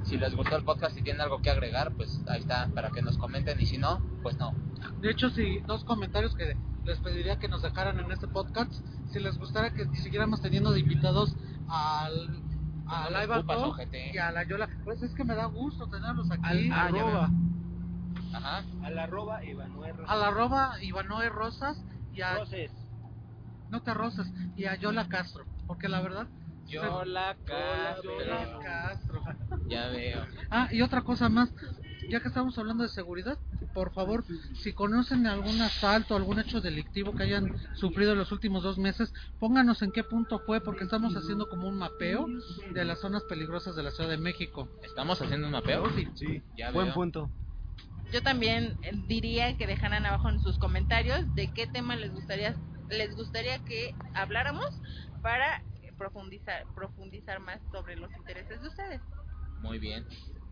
[0.05, 3.03] si les gustó el podcast y tienen algo que agregar, pues ahí está, para que
[3.03, 3.61] nos comenten.
[3.61, 4.53] Y si no, pues no.
[5.01, 8.73] De hecho, si dos comentarios que les pediría que nos dejaran en este podcast,
[9.13, 11.37] si les gustara que siguiéramos teniendo de invitados
[11.69, 12.43] al
[12.87, 14.11] a no ojete.
[14.13, 14.69] y a la Yola.
[14.85, 16.43] Pues es que me da gusto tenerlos aquí.
[16.45, 17.31] Al Ah, arroba,
[18.35, 18.65] Ajá.
[18.83, 21.83] Al arroba Ivanoe a la arroba Ivanoe Rosas
[22.13, 22.71] y a Roses.
[23.73, 26.29] No te rosas y a Yola Castro, porque la verdad
[26.67, 28.19] Yo la Castro.
[28.19, 29.25] Yola Castro.
[29.67, 30.27] Ya veo.
[30.51, 31.51] Ah, y otra cosa más,
[32.11, 33.39] ya que estamos hablando de seguridad,
[33.73, 34.25] por favor,
[34.63, 39.11] si conocen algún asalto, algún hecho delictivo que hayan sufrido en los últimos dos meses,
[39.39, 42.27] pónganos en qué punto fue, porque estamos haciendo como un mapeo
[42.75, 44.69] de las zonas peligrosas de la Ciudad de México.
[44.83, 45.87] ¿Estamos haciendo un mapeo?
[46.15, 46.95] sí, Ya buen veo.
[46.95, 47.31] punto.
[48.13, 52.55] Yo también eh, diría que dejaran abajo en sus comentarios de qué tema les gustaría
[52.93, 54.81] les gustaría que habláramos
[55.23, 55.63] para
[55.99, 59.01] profundizar profundizar más sobre los intereses de ustedes.
[59.61, 60.05] Muy bien.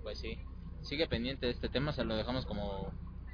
[0.02, 0.38] Pues sí.
[0.82, 2.92] Sigue pendiente de este tema, se lo dejamos como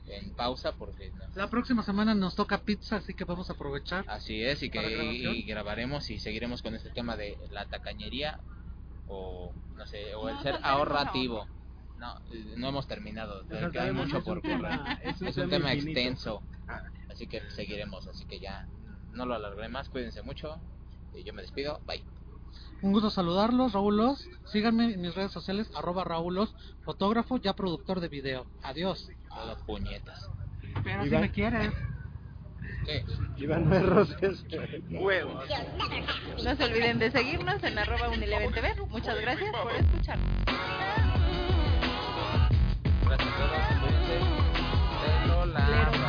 [0.09, 1.25] en pausa porque no.
[1.35, 4.05] La próxima semana nos toca pizza, así que vamos a aprovechar.
[4.09, 8.41] Así es, y ¿Para que y grabaremos y seguiremos con este tema de la tacañería
[9.09, 11.47] o no sé, o No, el ser ahorrativo.
[11.99, 12.21] No,
[12.57, 14.81] no hemos terminado, todavía queda mucho por correr.
[15.03, 16.83] es un Es un tema extenso, Ah.
[17.11, 18.67] así que seguiremos, así que ya
[19.17, 20.59] no lo alargaré más, cuídense mucho.
[21.15, 22.05] Y yo me despido, bye.
[22.83, 24.29] Un gusto saludarlos, Raúlos.
[24.45, 26.55] Síganme en mis redes sociales, arroba Raúlos,
[26.85, 28.47] fotógrafo ya productor de video.
[28.63, 29.11] Adiós.
[29.31, 30.31] A las puñetas.
[30.85, 31.23] Pero Iván.
[31.23, 31.73] si me quieres.
[32.85, 33.05] ¿Qué?
[33.37, 34.45] Iván Merroses.
[34.91, 35.45] Huevos.
[36.45, 38.11] No se olviden de seguirnos en arroba
[38.91, 40.27] Muchas gracias por escucharnos.
[43.07, 43.49] Gracias a
[45.55, 46.06] todos.